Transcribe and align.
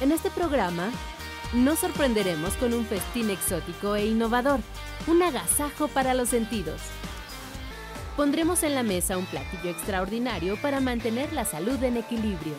En 0.00 0.12
este 0.12 0.30
programa 0.30 0.90
nos 1.52 1.78
sorprenderemos 1.78 2.54
con 2.54 2.74
un 2.74 2.84
festín 2.84 3.30
exótico 3.30 3.96
e 3.96 4.06
innovador, 4.06 4.60
un 5.06 5.22
agasajo 5.22 5.88
para 5.88 6.14
los 6.14 6.28
sentidos. 6.28 6.80
Pondremos 8.16 8.62
en 8.64 8.74
la 8.74 8.82
mesa 8.82 9.16
un 9.16 9.26
platillo 9.26 9.70
extraordinario 9.70 10.60
para 10.60 10.80
mantener 10.80 11.32
la 11.32 11.44
salud 11.44 11.82
en 11.82 11.96
equilibrio. 11.96 12.54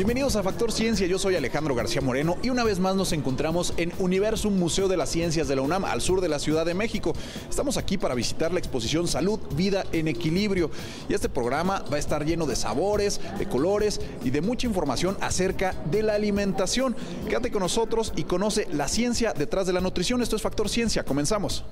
Bienvenidos 0.00 0.34
a 0.36 0.42
Factor 0.42 0.72
Ciencia, 0.72 1.06
yo 1.06 1.18
soy 1.18 1.36
Alejandro 1.36 1.74
García 1.74 2.00
Moreno 2.00 2.38
y 2.42 2.48
una 2.48 2.64
vez 2.64 2.78
más 2.78 2.96
nos 2.96 3.12
encontramos 3.12 3.74
en 3.76 3.92
Universum 3.98 4.58
Museo 4.58 4.88
de 4.88 4.96
las 4.96 5.10
Ciencias 5.10 5.46
de 5.46 5.56
la 5.56 5.60
UNAM, 5.60 5.84
al 5.84 6.00
sur 6.00 6.22
de 6.22 6.30
la 6.30 6.38
Ciudad 6.38 6.64
de 6.64 6.72
México. 6.72 7.12
Estamos 7.50 7.76
aquí 7.76 7.98
para 7.98 8.14
visitar 8.14 8.50
la 8.50 8.60
exposición 8.60 9.06
Salud, 9.06 9.38
Vida 9.56 9.84
en 9.92 10.08
Equilibrio 10.08 10.70
y 11.06 11.12
este 11.12 11.28
programa 11.28 11.84
va 11.92 11.96
a 11.96 11.98
estar 11.98 12.24
lleno 12.24 12.46
de 12.46 12.56
sabores, 12.56 13.20
de 13.38 13.46
colores 13.46 14.00
y 14.24 14.30
de 14.30 14.40
mucha 14.40 14.66
información 14.66 15.18
acerca 15.20 15.74
de 15.90 16.02
la 16.02 16.14
alimentación. 16.14 16.96
Quédate 17.28 17.50
con 17.50 17.60
nosotros 17.60 18.14
y 18.16 18.24
conoce 18.24 18.68
la 18.72 18.88
ciencia 18.88 19.34
detrás 19.34 19.66
de 19.66 19.74
la 19.74 19.82
nutrición. 19.82 20.22
Esto 20.22 20.34
es 20.34 20.40
Factor 20.40 20.70
Ciencia, 20.70 21.04
comenzamos. 21.04 21.62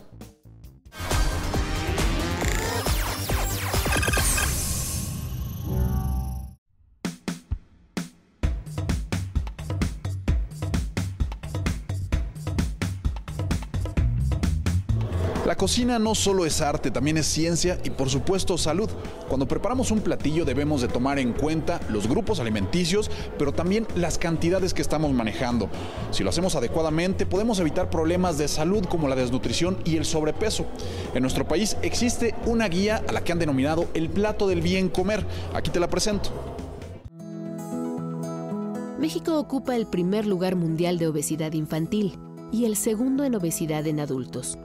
Cocina 15.69 15.99
no 15.99 16.15
solo 16.15 16.47
es 16.47 16.63
arte, 16.63 16.91
también 16.91 17.19
es 17.19 17.27
ciencia 17.27 17.79
y 17.85 17.91
por 17.91 18.09
supuesto 18.09 18.57
salud. 18.57 18.89
Cuando 19.29 19.47
preparamos 19.47 19.91
un 19.91 20.01
platillo 20.01 20.47
debemos 20.47 20.81
de 20.81 20.89
tomar 20.89 21.19
en 21.19 21.35
cuenta 21.35 21.79
los 21.91 22.09
grupos 22.09 22.41
alimenticios, 22.41 23.11
pero 23.39 23.53
también 23.53 23.87
las 23.95 24.17
cantidades 24.17 24.73
que 24.73 24.81
estamos 24.81 25.13
manejando. 25.13 25.69
Si 26.11 26.25
lo 26.25 26.31
hacemos 26.31 26.55
adecuadamente, 26.55 27.27
podemos 27.27 27.61
evitar 27.61 27.91
problemas 27.91 28.39
de 28.39 28.49
salud 28.49 28.87
como 28.87 29.09
la 29.09 29.15
desnutrición 29.15 29.77
y 29.85 29.99
el 29.99 30.07
sobrepeso. 30.07 30.65
En 31.13 31.21
nuestro 31.21 31.47
país 31.47 31.77
existe 31.83 32.35
una 32.47 32.67
guía 32.67 33.05
a 33.07 33.13
la 33.13 33.23
que 33.23 33.33
han 33.33 33.39
denominado 33.39 33.89
el 33.93 34.09
plato 34.09 34.49
del 34.49 34.63
bien 34.63 34.89
comer. 34.89 35.23
Aquí 35.53 35.71
te 35.71 35.81
la 35.81 35.91
presento. 35.91 36.31
México 38.99 39.39
ocupa 39.39 39.77
el 39.77 39.87
primer 39.87 40.27
lugar 40.27 40.57
mundial 40.57 40.97
de 40.97 41.09
obesidad 41.09 41.53
infantil 41.53 42.19
y 42.51 42.65
el 42.65 42.75
segundo 42.75 43.25
en 43.25 43.35
obesidad 43.35 43.87
en 43.87 44.01
adultos. 44.01 44.57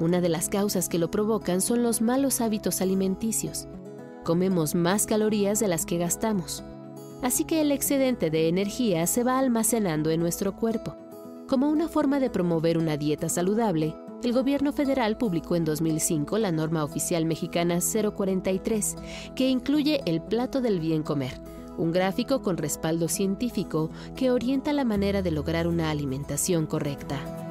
Una 0.00 0.20
de 0.20 0.28
las 0.28 0.48
causas 0.48 0.88
que 0.88 0.98
lo 0.98 1.10
provocan 1.10 1.60
son 1.60 1.82
los 1.82 2.00
malos 2.00 2.40
hábitos 2.40 2.80
alimenticios. 2.80 3.66
Comemos 4.24 4.76
más 4.76 5.06
calorías 5.06 5.58
de 5.58 5.66
las 5.66 5.86
que 5.86 5.98
gastamos. 5.98 6.62
Así 7.20 7.44
que 7.44 7.60
el 7.60 7.72
excedente 7.72 8.30
de 8.30 8.48
energía 8.48 9.06
se 9.08 9.24
va 9.24 9.40
almacenando 9.40 10.10
en 10.10 10.20
nuestro 10.20 10.54
cuerpo. 10.54 10.94
Como 11.48 11.68
una 11.68 11.88
forma 11.88 12.20
de 12.20 12.30
promover 12.30 12.78
una 12.78 12.96
dieta 12.96 13.28
saludable, 13.28 13.94
el 14.22 14.32
gobierno 14.32 14.72
federal 14.72 15.16
publicó 15.16 15.56
en 15.56 15.64
2005 15.64 16.38
la 16.38 16.52
norma 16.52 16.84
oficial 16.84 17.24
mexicana 17.24 17.78
043, 17.80 18.96
que 19.34 19.48
incluye 19.48 20.00
el 20.06 20.20
plato 20.20 20.60
del 20.60 20.78
bien 20.78 21.02
comer, 21.02 21.40
un 21.76 21.90
gráfico 21.90 22.42
con 22.42 22.56
respaldo 22.56 23.08
científico 23.08 23.90
que 24.14 24.30
orienta 24.30 24.72
la 24.72 24.84
manera 24.84 25.22
de 25.22 25.30
lograr 25.32 25.66
una 25.66 25.90
alimentación 25.90 26.66
correcta. 26.66 27.47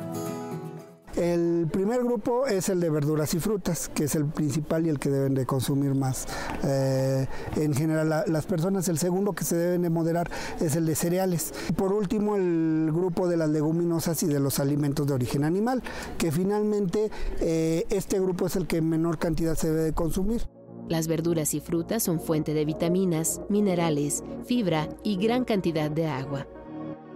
El 1.18 1.68
primer 1.72 2.04
grupo 2.04 2.46
es 2.46 2.70
el 2.70 2.80
de 2.80 2.92
verduras 2.92 3.34
y 3.34 3.40
frutas, 3.40 3.90
que 3.90 4.04
es 4.04 4.14
el 4.14 4.26
principal 4.26 4.86
y 4.86 4.90
el 4.90 5.00
que 5.00 5.10
deben 5.10 5.34
de 5.34 5.48
consumir 5.48 5.96
más. 5.96 6.28
Eh, 6.64 7.26
en 7.56 7.74
general, 7.74 8.08
la, 8.08 8.24
las 8.28 8.46
personas, 8.46 8.88
el 8.88 9.00
segundo 9.00 9.34
que 9.34 9.44
se 9.44 9.56
deben 9.56 9.82
de 9.82 9.90
moderar 9.90 10.30
es 10.60 10.76
el 10.76 10.86
de 10.86 10.94
cereales. 10.94 11.56
Por 11.76 11.92
último, 11.92 12.36
el 12.36 12.92
grupo 12.94 13.28
de 13.28 13.36
las 13.36 13.50
leguminosas 13.50 14.22
y 14.22 14.28
de 14.28 14.40
los 14.40 14.60
alimentos 14.60 15.08
de 15.08 15.16
origen 15.16 15.44
animal, 15.44 15.82
que 16.20 16.32
finalmente 16.32 17.10
eh, 17.40 17.88
este 17.90 18.20
grupo 18.20 18.46
es 18.46 18.56
el 18.56 18.68
que 18.68 18.78
en 18.78 18.88
menor 18.88 19.18
cantidad 19.18 19.56
se 19.56 19.72
debe 19.72 19.86
de 19.86 19.94
consumir. 19.94 20.44
Las 20.88 21.08
verduras 21.08 21.56
y 21.56 21.62
frutas 21.62 22.04
son 22.04 22.20
fuente 22.20 22.54
de 22.54 22.64
vitaminas, 22.64 23.42
minerales, 23.50 24.24
fibra 24.46 24.88
y 25.04 25.18
gran 25.18 25.46
cantidad 25.46 25.90
de 25.90 26.06
agua. 26.06 26.48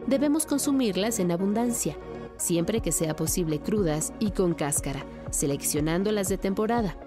Debemos 0.07 0.47
consumirlas 0.47 1.19
en 1.19 1.31
abundancia 1.31 1.95
siempre 2.41 2.81
que 2.81 2.91
sea 2.91 3.15
posible 3.15 3.59
crudas 3.59 4.13
y 4.19 4.31
con 4.31 4.53
cáscara, 4.55 5.05
seleccionando 5.29 6.11
las 6.11 6.27
de 6.27 6.37
temporada. 6.37 6.97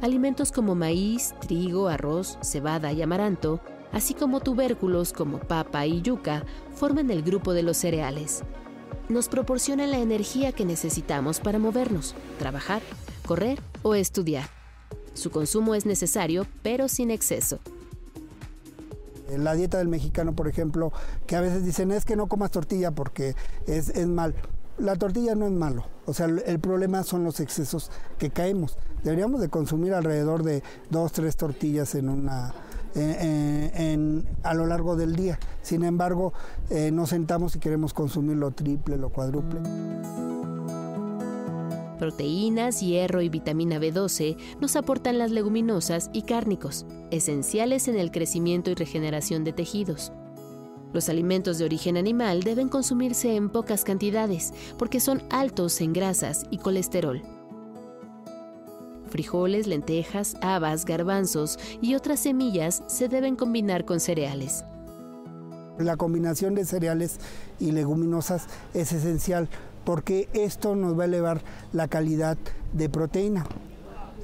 Alimentos 0.00 0.50
como 0.50 0.74
maíz, 0.74 1.34
trigo, 1.40 1.88
arroz, 1.88 2.38
cebada 2.40 2.92
y 2.92 3.02
amaranto, 3.02 3.60
así 3.92 4.14
como 4.14 4.40
tubérculos 4.40 5.12
como 5.12 5.38
papa 5.38 5.86
y 5.86 6.00
yuca, 6.00 6.44
forman 6.74 7.10
el 7.10 7.22
grupo 7.22 7.52
de 7.52 7.62
los 7.62 7.76
cereales. 7.76 8.42
Nos 9.08 9.28
proporcionan 9.28 9.90
la 9.90 9.98
energía 9.98 10.52
que 10.52 10.64
necesitamos 10.64 11.38
para 11.38 11.58
movernos, 11.58 12.14
trabajar, 12.38 12.82
correr 13.26 13.60
o 13.82 13.94
estudiar. 13.94 14.48
Su 15.12 15.30
consumo 15.30 15.74
es 15.74 15.86
necesario, 15.86 16.46
pero 16.62 16.88
sin 16.88 17.10
exceso. 17.10 17.60
La 19.36 19.54
dieta 19.54 19.78
del 19.78 19.88
mexicano, 19.88 20.34
por 20.34 20.48
ejemplo, 20.48 20.92
que 21.26 21.36
a 21.36 21.40
veces 21.40 21.64
dicen 21.64 21.92
es 21.92 22.04
que 22.04 22.16
no 22.16 22.26
comas 22.26 22.50
tortilla 22.50 22.90
porque 22.90 23.34
es, 23.66 23.88
es 23.90 24.06
mal. 24.06 24.34
La 24.78 24.96
tortilla 24.96 25.34
no 25.34 25.46
es 25.46 25.52
malo, 25.52 25.86
o 26.04 26.12
sea, 26.12 26.26
el 26.26 26.60
problema 26.60 27.02
son 27.02 27.24
los 27.24 27.40
excesos 27.40 27.90
que 28.18 28.28
caemos. 28.28 28.76
Deberíamos 29.04 29.40
de 29.40 29.48
consumir 29.48 29.94
alrededor 29.94 30.42
de 30.42 30.62
dos, 30.90 31.12
tres 31.12 31.36
tortillas 31.36 31.94
en 31.94 32.10
una, 32.10 32.52
a 34.42 34.54
lo 34.54 34.66
largo 34.66 34.96
del 34.96 35.16
día. 35.16 35.38
Sin 35.62 35.84
embargo, 35.84 36.32
eh, 36.70 36.90
nos 36.90 37.10
sentamos 37.10 37.56
y 37.56 37.58
queremos 37.58 37.92
consumir 37.94 38.36
lo 38.36 38.50
triple, 38.50 38.96
lo 38.96 39.10
cuádruple. 39.10 39.60
Proteínas, 41.98 42.80
hierro 42.80 43.22
y 43.22 43.28
vitamina 43.28 43.78
B12 43.78 44.36
nos 44.60 44.76
aportan 44.76 45.18
las 45.18 45.30
leguminosas 45.30 46.10
y 46.12 46.22
cárnicos, 46.22 46.84
esenciales 47.10 47.88
en 47.88 47.96
el 47.96 48.10
crecimiento 48.10 48.70
y 48.70 48.74
regeneración 48.74 49.44
de 49.44 49.52
tejidos. 49.52 50.12
Los 50.92 51.08
alimentos 51.08 51.58
de 51.58 51.64
origen 51.64 51.96
animal 51.96 52.42
deben 52.42 52.68
consumirse 52.68 53.34
en 53.34 53.50
pocas 53.50 53.84
cantidades 53.84 54.52
porque 54.78 55.00
son 55.00 55.22
altos 55.30 55.80
en 55.80 55.92
grasas 55.92 56.44
y 56.50 56.58
colesterol. 56.58 57.22
Frijoles, 59.08 59.66
lentejas, 59.66 60.36
habas, 60.42 60.84
garbanzos 60.84 61.58
y 61.80 61.94
otras 61.94 62.20
semillas 62.20 62.82
se 62.86 63.08
deben 63.08 63.36
combinar 63.36 63.84
con 63.84 64.00
cereales. 64.00 64.64
La 65.78 65.96
combinación 65.96 66.54
de 66.54 66.64
cereales 66.64 67.18
y 67.60 67.72
leguminosas 67.72 68.46
es 68.72 68.92
esencial 68.92 69.48
porque 69.86 70.28
esto 70.34 70.74
nos 70.74 70.98
va 70.98 71.04
a 71.04 71.06
elevar 71.06 71.40
la 71.72 71.88
calidad 71.88 72.36
de 72.74 72.90
proteína. 72.90 73.46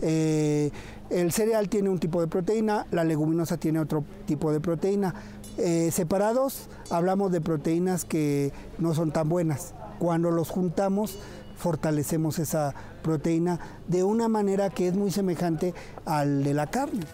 Eh, 0.03 0.73
el 1.09 1.31
cereal 1.31 1.69
tiene 1.69 1.89
un 1.89 2.01
tipo 2.01 2.21
de 2.21 2.27
proteína, 2.27 2.87
la 2.91 3.05
leguminosa 3.05 3.57
tiene 3.57 3.79
otro 3.79 4.05
tipo 4.27 4.51
de 4.53 4.61
proteína. 4.61 5.15
Eh, 5.59 5.91
separados 5.93 6.69
hablamos 6.91 7.31
de 7.31 7.41
proteínas 7.41 8.05
que 8.05 8.53
no 8.79 8.93
son 8.93 9.13
tan 9.13 9.29
buenas. 9.29 9.73
Cuando 9.99 10.33
los 10.33 10.51
juntamos 10.51 11.17
fortalecemos 11.57 12.41
esa 12.41 12.75
proteína 13.03 13.61
de 13.87 14.03
una 14.03 14.27
manera 14.27 14.69
que 14.69 14.89
es 14.89 14.95
muy 14.95 15.13
semejante 15.13 15.75
al 16.05 16.43
de 16.43 16.55
la 16.55 16.67
carne. 16.67 17.07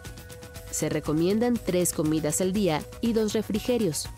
Se 0.71 0.89
recomiendan 0.89 1.59
tres 1.62 1.93
comidas 1.93 2.41
al 2.41 2.55
día 2.55 2.83
y 3.03 3.12
dos 3.12 3.35
refrigerios. 3.35 4.09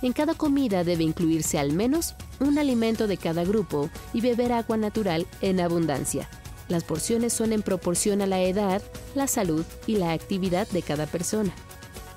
En 0.00 0.12
cada 0.12 0.34
comida 0.34 0.84
debe 0.84 1.02
incluirse 1.02 1.58
al 1.58 1.72
menos 1.72 2.14
un 2.38 2.58
alimento 2.58 3.08
de 3.08 3.16
cada 3.16 3.44
grupo 3.44 3.90
y 4.12 4.20
beber 4.20 4.52
agua 4.52 4.76
natural 4.76 5.26
en 5.40 5.60
abundancia. 5.60 6.28
Las 6.68 6.84
porciones 6.84 7.32
son 7.32 7.52
en 7.52 7.62
proporción 7.62 8.22
a 8.22 8.26
la 8.26 8.40
edad, 8.40 8.82
la 9.14 9.26
salud 9.26 9.64
y 9.86 9.96
la 9.96 10.12
actividad 10.12 10.68
de 10.68 10.82
cada 10.82 11.06
persona. 11.06 11.52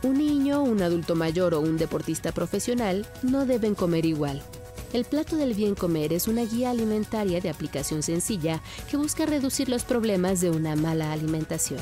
Un 0.03 0.17
niño, 0.17 0.61
un 0.61 0.81
adulto 0.81 1.15
mayor 1.15 1.53
o 1.53 1.61
un 1.61 1.77
deportista 1.77 2.31
profesional 2.31 3.07
no 3.23 3.45
deben 3.45 3.75
comer 3.75 4.05
igual. 4.05 4.41
El 4.93 5.05
plato 5.05 5.37
del 5.37 5.53
bien 5.53 5.73
comer 5.73 6.11
es 6.11 6.27
una 6.27 6.43
guía 6.43 6.69
alimentaria 6.69 7.39
de 7.39 7.49
aplicación 7.49 8.03
sencilla 8.03 8.61
que 8.89 8.97
busca 8.97 9.25
reducir 9.25 9.69
los 9.69 9.83
problemas 9.85 10.41
de 10.41 10.49
una 10.49 10.75
mala 10.75 11.13
alimentación. 11.13 11.79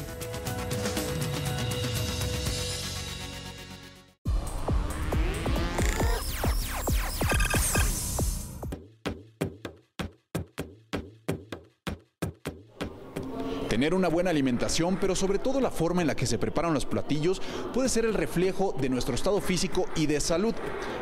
Tener 13.80 13.94
una 13.94 14.10
buena 14.10 14.30
alimentación, 14.30 14.98
pero 15.00 15.16
sobre 15.16 15.40
todo 15.40 15.62
la 15.62 15.72
forma 15.72 16.02
en 16.02 16.08
la 16.08 16.16
que 16.18 16.26
se 16.26 16.38
preparan 16.38 16.74
los 16.74 16.86
platillos, 16.86 17.42
puede 17.74 17.88
ser 17.88 18.04
el 18.04 18.14
reflejo 18.14 18.76
de 18.78 18.90
nuestro 18.90 19.16
estado 19.16 19.40
físico 19.40 19.86
y 19.96 20.06
de 20.06 20.20
salud. 20.20 20.54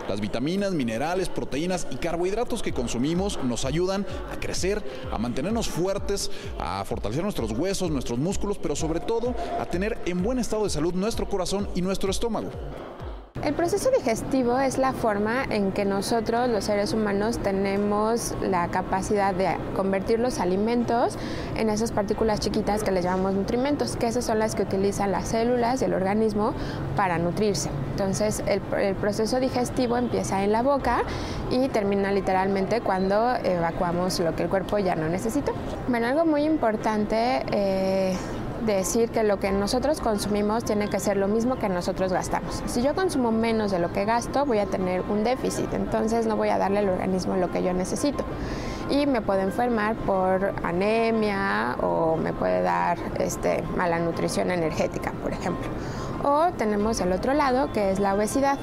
Las 0.07 0.21
vitaminas, 0.21 0.73
minerales, 0.73 1.27
proteínas 1.27 1.87
y 1.89 1.95
carbohidratos 1.95 2.61
que 2.61 2.73
consumimos 2.73 3.43
nos 3.43 3.65
ayudan 3.65 4.05
a 4.31 4.39
crecer, 4.39 4.83
a 5.11 5.17
mantenernos 5.17 5.67
fuertes, 5.67 6.29
a 6.59 6.85
fortalecer 6.85 7.23
nuestros 7.23 7.51
huesos, 7.51 7.89
nuestros 7.89 8.19
músculos, 8.19 8.59
pero 8.59 8.75
sobre 8.75 8.99
todo 8.99 9.33
a 9.59 9.65
tener 9.65 9.97
en 10.05 10.21
buen 10.21 10.37
estado 10.37 10.65
de 10.65 10.69
salud 10.69 10.93
nuestro 10.93 11.27
corazón 11.27 11.67
y 11.73 11.81
nuestro 11.81 12.11
estómago. 12.11 12.51
El 13.43 13.53
proceso 13.53 13.91
digestivo 13.91 14.59
es 14.59 14.77
la 14.79 14.93
forma 14.93 15.43
en 15.43 15.71
que 15.71 15.85
nosotros 15.85 16.49
los 16.49 16.65
seres 16.65 16.93
humanos 16.93 17.37
tenemos 17.37 18.33
la 18.41 18.67
capacidad 18.69 19.33
de 19.33 19.55
convertir 19.75 20.19
los 20.19 20.39
alimentos 20.39 21.17
en 21.55 21.69
esas 21.69 21.91
partículas 21.91 22.39
chiquitas 22.39 22.83
que 22.83 22.91
les 22.91 23.03
llamamos 23.03 23.35
nutrimentos, 23.35 23.95
que 23.95 24.07
esas 24.07 24.25
son 24.25 24.39
las 24.39 24.55
que 24.55 24.63
utilizan 24.63 25.11
las 25.11 25.29
células 25.29 25.79
del 25.79 25.93
organismo 25.93 26.53
para 26.95 27.19
nutrirse. 27.19 27.69
Entonces 27.91 28.43
el, 28.47 28.95
proceso 28.95 29.39
digestivo 29.39 29.97
empieza 29.97 30.43
en 30.43 30.51
la 30.51 30.63
boca 30.63 31.03
y 31.51 31.69
termina 31.69 32.11
literalmente 32.11 32.81
cuando 32.81 33.35
evacuamos 33.35 34.19
lo 34.19 34.35
que 34.35 34.43
el 34.43 34.49
cuerpo 34.49 34.79
ya 34.79 34.95
no 34.95 35.07
necesita. 35.09 35.51
Bueno, 35.87 36.07
algo 36.07 36.25
muy 36.25 36.43
importante 36.43 37.43
eh, 37.51 38.15
decir 38.73 39.09
que 39.09 39.23
lo 39.23 39.39
que 39.39 39.51
nosotros 39.51 39.99
consumimos 39.99 40.63
tiene 40.63 40.89
que 40.89 40.99
ser 40.99 41.17
lo 41.17 41.27
mismo 41.27 41.57
que 41.57 41.69
nosotros 41.69 42.13
gastamos. 42.13 42.63
Si 42.65 42.81
yo 42.81 42.93
consumo 42.95 43.31
menos 43.31 43.71
de 43.71 43.79
lo 43.79 43.91
que 43.91 44.05
gasto, 44.05 44.45
voy 44.45 44.59
a 44.59 44.65
tener 44.65 45.01
un 45.01 45.23
déficit, 45.23 45.73
entonces 45.73 46.25
no 46.25 46.35
voy 46.35 46.49
a 46.49 46.57
darle 46.57 46.79
al 46.79 46.89
organismo 46.89 47.35
lo 47.35 47.51
que 47.51 47.63
yo 47.63 47.73
necesito. 47.73 48.23
Y 48.89 49.05
me 49.05 49.21
puedo 49.21 49.41
enfermar 49.41 49.95
por 49.95 50.53
anemia 50.63 51.75
o 51.81 52.15
me 52.15 52.33
puede 52.33 52.61
dar 52.61 52.97
este, 53.19 53.63
mala 53.75 53.99
nutrición 53.99 54.51
energética, 54.51 55.11
por 55.23 55.33
ejemplo. 55.33 55.67
O 56.29 56.51
tenemos 56.51 56.99
el 56.99 57.13
otro 57.13 57.33
lado, 57.33 57.71
que 57.71 57.89
es 57.89 58.01
la 58.01 58.13
obesidad, 58.13 58.57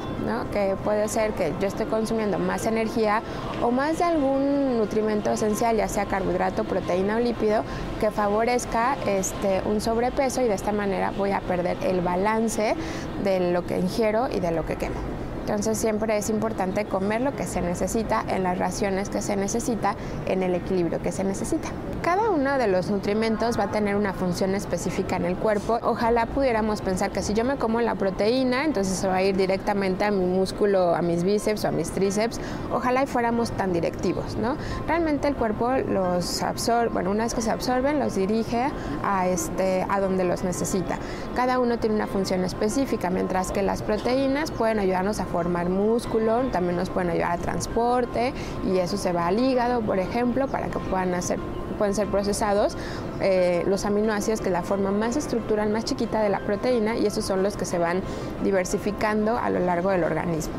que 0.52 0.76
puede 0.84 1.08
ser 1.08 1.32
que 1.32 1.50
yo 1.62 1.66
esté 1.66 1.86
consumiendo 1.86 2.38
más 2.38 2.66
energía 2.66 3.22
o 3.62 3.70
más 3.70 3.96
de 3.96 4.04
algún 4.04 4.76
nutrimento 4.76 5.30
esencial, 5.30 5.74
ya 5.74 5.88
sea 5.88 6.04
carbohidrato, 6.04 6.64
proteína 6.64 7.16
o 7.16 7.20
lípido, 7.20 7.62
que 8.00 8.10
favorezca 8.10 8.98
este, 9.06 9.62
un 9.64 9.80
sobrepeso 9.80 10.42
y 10.42 10.44
de 10.44 10.52
esta 10.52 10.72
manera 10.72 11.14
voy 11.16 11.30
a 11.30 11.40
perder 11.40 11.78
el 11.84 12.02
balance 12.02 12.76
de 13.22 13.52
lo 13.52 13.64
que 13.64 13.78
ingiero 13.78 14.28
y 14.30 14.40
de 14.40 14.50
lo 14.50 14.66
que 14.66 14.76
quemo. 14.76 14.96
Entonces 15.40 15.78
siempre 15.78 16.18
es 16.18 16.28
importante 16.28 16.84
comer 16.84 17.22
lo 17.22 17.34
que 17.34 17.44
se 17.46 17.62
necesita 17.62 18.26
en 18.28 18.42
las 18.42 18.58
raciones 18.58 19.08
que 19.08 19.22
se 19.22 19.36
necesita, 19.36 19.96
en 20.26 20.42
el 20.42 20.54
equilibrio 20.54 21.00
que 21.00 21.12
se 21.12 21.24
necesita. 21.24 21.70
Cada 22.04 22.28
uno 22.28 22.58
de 22.58 22.68
los 22.68 22.90
nutrimentos 22.90 23.58
va 23.58 23.64
a 23.64 23.70
tener 23.70 23.96
una 23.96 24.12
función 24.12 24.54
específica 24.54 25.16
en 25.16 25.24
el 25.24 25.36
cuerpo. 25.36 25.78
Ojalá 25.80 26.26
pudiéramos 26.26 26.82
pensar 26.82 27.10
que 27.12 27.22
si 27.22 27.32
yo 27.32 27.44
me 27.46 27.56
como 27.56 27.80
la 27.80 27.94
proteína, 27.94 28.66
entonces 28.66 28.98
se 28.98 29.08
va 29.08 29.14
a 29.16 29.22
ir 29.22 29.34
directamente 29.34 30.04
a 30.04 30.10
mi 30.10 30.26
músculo, 30.26 30.94
a 30.94 31.00
mis 31.00 31.24
bíceps 31.24 31.64
o 31.64 31.68
a 31.68 31.70
mis 31.70 31.92
tríceps. 31.92 32.38
Ojalá 32.74 33.04
y 33.04 33.06
fuéramos 33.06 33.52
tan 33.52 33.72
directivos, 33.72 34.36
¿no? 34.36 34.58
Realmente 34.86 35.28
el 35.28 35.34
cuerpo 35.34 35.70
los 35.78 36.42
absorbe, 36.42 36.90
bueno, 36.92 37.10
una 37.10 37.24
vez 37.24 37.32
que 37.32 37.40
se 37.40 37.50
absorben, 37.50 37.98
los 37.98 38.16
dirige 38.16 38.66
a, 39.02 39.26
este, 39.26 39.86
a 39.88 39.98
donde 39.98 40.24
los 40.24 40.44
necesita. 40.44 40.98
Cada 41.34 41.58
uno 41.58 41.78
tiene 41.78 41.96
una 41.96 42.06
función 42.06 42.44
específica, 42.44 43.08
mientras 43.08 43.50
que 43.50 43.62
las 43.62 43.82
proteínas 43.82 44.50
pueden 44.50 44.78
ayudarnos 44.78 45.20
a 45.20 45.24
formar 45.24 45.70
músculo, 45.70 46.42
también 46.52 46.76
nos 46.76 46.90
pueden 46.90 47.08
ayudar 47.08 47.32
a 47.32 47.38
transporte 47.38 48.34
y 48.62 48.76
eso 48.76 48.98
se 48.98 49.14
va 49.14 49.28
al 49.28 49.38
hígado, 49.38 49.80
por 49.80 49.98
ejemplo, 49.98 50.48
para 50.48 50.66
que 50.66 50.78
puedan 50.80 51.14
hacer 51.14 51.38
pueden 51.74 51.94
ser 51.94 52.08
procesados 52.08 52.76
eh, 53.20 53.64
los 53.66 53.84
aminoácidos, 53.84 54.40
que 54.40 54.50
la 54.50 54.62
forma 54.62 54.90
más 54.90 55.16
estructural, 55.16 55.70
más 55.70 55.84
chiquita 55.84 56.22
de 56.22 56.28
la 56.28 56.40
proteína, 56.40 56.96
y 56.96 57.06
esos 57.06 57.24
son 57.24 57.42
los 57.42 57.56
que 57.56 57.64
se 57.64 57.78
van 57.78 58.02
diversificando 58.42 59.36
a 59.36 59.50
lo 59.50 59.60
largo 59.60 59.90
del 59.90 60.04
organismo. 60.04 60.54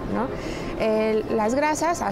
Las 1.31 1.55
grasas, 1.55 2.03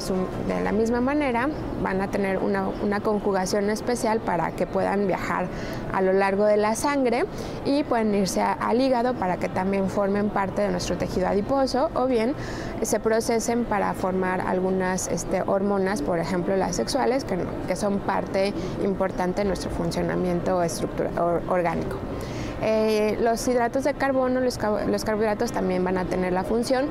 de 0.47 0.61
la 0.61 0.71
misma 0.71 1.01
manera, 1.01 1.49
van 1.81 2.01
a 2.01 2.09
tener 2.09 2.37
una, 2.37 2.69
una, 2.69 2.99
conjugación 3.01 3.69
especial 3.69 4.19
para 4.19 4.51
que 4.51 4.65
puedan 4.65 5.07
viajar 5.07 5.47
a 5.91 6.01
lo 6.01 6.13
largo 6.13 6.45
de 6.45 6.57
la 6.57 6.75
sangre 6.75 7.25
y 7.65 7.83
pueden 7.83 8.15
irse 8.15 8.41
al 8.41 8.79
hígado 8.79 9.13
para 9.15 9.37
que 9.37 9.49
también 9.49 9.89
formen 9.89 10.29
parte 10.29 10.61
de 10.61 10.69
nuestro 10.69 10.97
tejido 10.97 11.27
adiposo 11.27 11.89
o 11.93 12.05
bien 12.05 12.35
se 12.81 12.99
procesen 12.99 13.65
para 13.65 13.93
formar 13.93 14.41
algunas 14.41 15.07
este, 15.07 15.41
hormonas, 15.41 16.01
por 16.01 16.19
ejemplo 16.19 16.55
las 16.55 16.75
sexuales, 16.75 17.25
que, 17.25 17.37
que 17.67 17.75
son 17.75 17.99
parte 17.99 18.53
importante 18.83 19.41
de 19.41 19.45
nuestro 19.45 19.69
funcionamiento 19.71 20.61
orgánico. 21.49 21.97
Eh, 22.61 23.17
los 23.21 23.45
hidratos 23.45 23.83
de 23.83 23.93
carbono, 23.93 24.39
los 24.39 24.57
carbohidratos 24.57 25.51
también 25.51 25.83
van 25.83 25.97
a 25.97 26.05
tener 26.05 26.31
la 26.31 26.45
función 26.45 26.85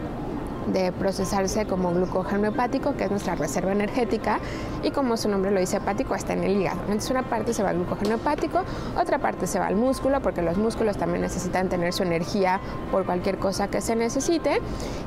de 0.66 0.92
procesarse 0.92 1.66
como 1.66 1.92
glucógeno 1.92 2.48
hepático, 2.48 2.94
que 2.96 3.04
es 3.04 3.10
nuestra 3.10 3.34
reserva 3.34 3.72
energética, 3.72 4.38
y 4.82 4.90
como 4.90 5.16
su 5.16 5.28
nombre 5.28 5.50
lo 5.50 5.60
dice, 5.60 5.78
hepático 5.78 6.14
está 6.14 6.32
en 6.32 6.44
el 6.44 6.60
hígado. 6.60 6.80
Entonces 6.82 7.10
una 7.10 7.22
parte 7.22 7.54
se 7.54 7.62
va 7.62 7.70
al 7.70 7.76
glucógeno 7.76 8.16
hepático, 8.16 8.62
otra 8.98 9.18
parte 9.18 9.46
se 9.46 9.58
va 9.58 9.66
al 9.66 9.76
músculo, 9.76 10.20
porque 10.20 10.42
los 10.42 10.56
músculos 10.56 10.96
también 10.96 11.22
necesitan 11.22 11.68
tener 11.68 11.92
su 11.92 12.02
energía 12.02 12.60
por 12.90 13.04
cualquier 13.04 13.38
cosa 13.38 13.68
que 13.68 13.80
se 13.80 13.96
necesite, 13.96 14.60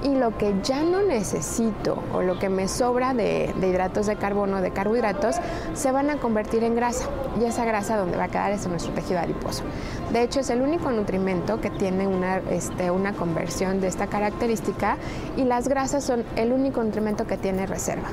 y 0.04 0.16
lo 0.16 0.38
que 0.38 0.56
ya 0.64 0.84
no 0.84 1.02
necesito 1.02 2.04
o 2.14 2.22
lo 2.22 2.40
que 2.40 2.50
me 2.50 2.68
sobra 2.68 3.14
de, 3.14 3.54
hidratos 3.62 4.06
de 4.06 4.16
carbono, 4.16 4.62
de 4.62 4.72
carbohidratos, 4.72 5.38
se 5.74 5.92
van 5.92 6.10
a 6.10 6.18
convertir 6.18 6.64
en 6.64 6.76
grasa, 6.76 7.08
y 7.40 7.46
esa 7.46 7.66
grasa 7.66 7.98
donde 7.98 8.18
va 8.18 8.26
a 8.26 8.28
quedar 8.30 8.52
es 8.52 8.66
en 8.66 8.72
nuestro 8.72 8.94
tejido 8.94 9.20
adiposo. 9.20 9.64
De 10.12 10.22
hecho, 10.22 10.40
es 10.40 10.50
el 10.50 10.62
único 10.62 10.92
nutrimento 10.92 11.60
que 11.60 11.70
tiene 11.70 12.08
una, 12.08 12.38
este, 12.38 12.92
una 12.92 13.14
conversión 13.14 13.82
de 13.82 13.88
esta 13.88 14.08
característica 14.08 14.98
y 15.36 15.44
las 15.44 15.68
grasas 15.68 16.04
son 16.04 16.24
el 16.36 16.52
único 16.52 16.84
nutrimento 16.84 17.26
que 17.26 17.38
tiene 17.38 17.66
reserva. 17.66 18.10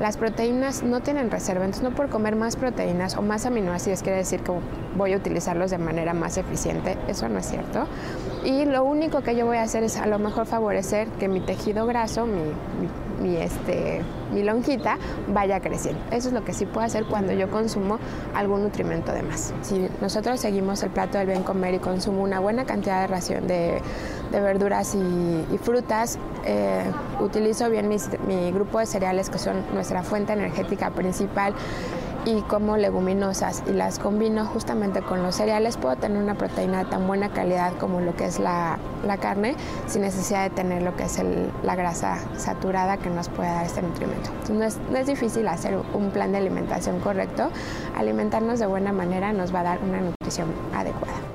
Las 0.00 0.18
proteínas 0.18 0.82
no 0.82 1.00
tienen 1.00 1.30
reserva, 1.30 1.64
entonces 1.64 1.88
no 1.88 1.96
por 1.96 2.10
comer 2.10 2.36
más 2.36 2.56
proteínas 2.56 3.16
o 3.16 3.22
más 3.22 3.46
aminoácidos 3.46 4.02
quiere 4.02 4.18
decir 4.18 4.40
que 4.40 4.52
voy 4.94 5.14
a 5.14 5.16
utilizarlos 5.16 5.70
de 5.70 5.78
manera 5.78 6.12
más 6.12 6.36
eficiente, 6.36 6.98
eso 7.08 7.28
no 7.30 7.38
es 7.38 7.46
cierto. 7.46 7.86
Y 8.44 8.66
lo 8.66 8.84
único 8.84 9.22
que 9.22 9.34
yo 9.34 9.46
voy 9.46 9.56
a 9.56 9.62
hacer 9.62 9.84
es 9.84 9.96
a 9.96 10.06
lo 10.06 10.18
mejor 10.18 10.46
favorecer 10.46 11.08
que 11.18 11.28
mi 11.28 11.40
tejido 11.40 11.86
graso, 11.86 12.26
mi, 12.26 12.42
mi, 12.42 12.88
este, 13.36 14.02
mi 14.32 14.42
lonjita, 14.42 14.98
vaya 15.28 15.60
creciendo. 15.60 16.00
Eso 16.10 16.28
es 16.28 16.34
lo 16.34 16.44
que 16.44 16.52
sí 16.52 16.66
puedo 16.66 16.86
hacer 16.86 17.04
cuando 17.06 17.32
yo 17.32 17.50
consumo 17.50 17.98
algún 18.34 18.62
nutrimento 18.62 19.12
de 19.12 19.22
más. 19.22 19.52
Si 19.62 19.88
nosotros 20.00 20.40
seguimos 20.40 20.82
el 20.82 20.90
plato 20.90 21.18
del 21.18 21.28
bien 21.28 21.42
comer 21.42 21.74
y 21.74 21.78
consumo 21.78 22.22
una 22.22 22.40
buena 22.40 22.64
cantidad 22.64 23.02
de 23.02 23.06
ración 23.06 23.46
de, 23.46 23.80
de 24.32 24.40
verduras 24.40 24.94
y, 24.94 25.58
frutas, 25.58 26.18
eh, 26.44 26.84
utilizo 27.20 27.68
bien 27.70 27.88
mi 27.88 28.52
grupo 28.52 28.78
de 28.78 28.86
cereales 28.86 29.30
que 29.30 29.38
son 29.38 29.56
nuestra 29.72 30.02
fuente 30.02 30.32
energética 30.32 30.90
principal 30.90 31.54
y 32.26 32.42
como 32.42 32.76
leguminosas 32.76 33.62
y 33.66 33.72
las 33.72 34.00
combino 34.00 34.44
justamente 34.44 35.00
con 35.00 35.22
los 35.22 35.36
cereales, 35.36 35.76
puedo 35.76 35.94
tener 35.96 36.20
una 36.20 36.34
proteína 36.34 36.82
de 36.84 36.90
tan 36.90 37.06
buena 37.06 37.30
calidad 37.32 37.72
como 37.78 38.00
lo 38.00 38.16
que 38.16 38.26
es 38.26 38.40
la, 38.40 38.78
carne, 39.20 39.54
sin 39.86 40.02
necesidad 40.02 40.42
de 40.42 40.50
tener 40.50 40.82
lo 40.82 40.96
que 40.96 41.04
es 41.04 41.22
la 41.62 41.76
grasa 41.76 42.18
saturada 42.36 42.96
que 42.96 43.08
nos 43.08 43.28
puede 43.28 43.48
dar 43.48 43.64
este 43.64 43.80
nutrimento. 43.80 44.30
no 44.52 44.64
es, 44.64 44.78
no 44.90 44.98
es 44.98 45.06
difícil 45.06 45.46
hacer 45.46 45.78
un 45.94 46.10
plan 46.10 46.32
de 46.32 46.38
alimentación 46.38 46.98
correcto, 46.98 47.50
alimentarnos 47.96 48.58
de 48.58 48.66
buena 48.66 48.92
manera 48.92 49.32
nos 49.32 49.54
va 49.54 49.60
a 49.60 49.64
dar 49.64 49.78
una 49.82 50.00
nutrición 50.00 50.52
adecuada. 50.74 51.25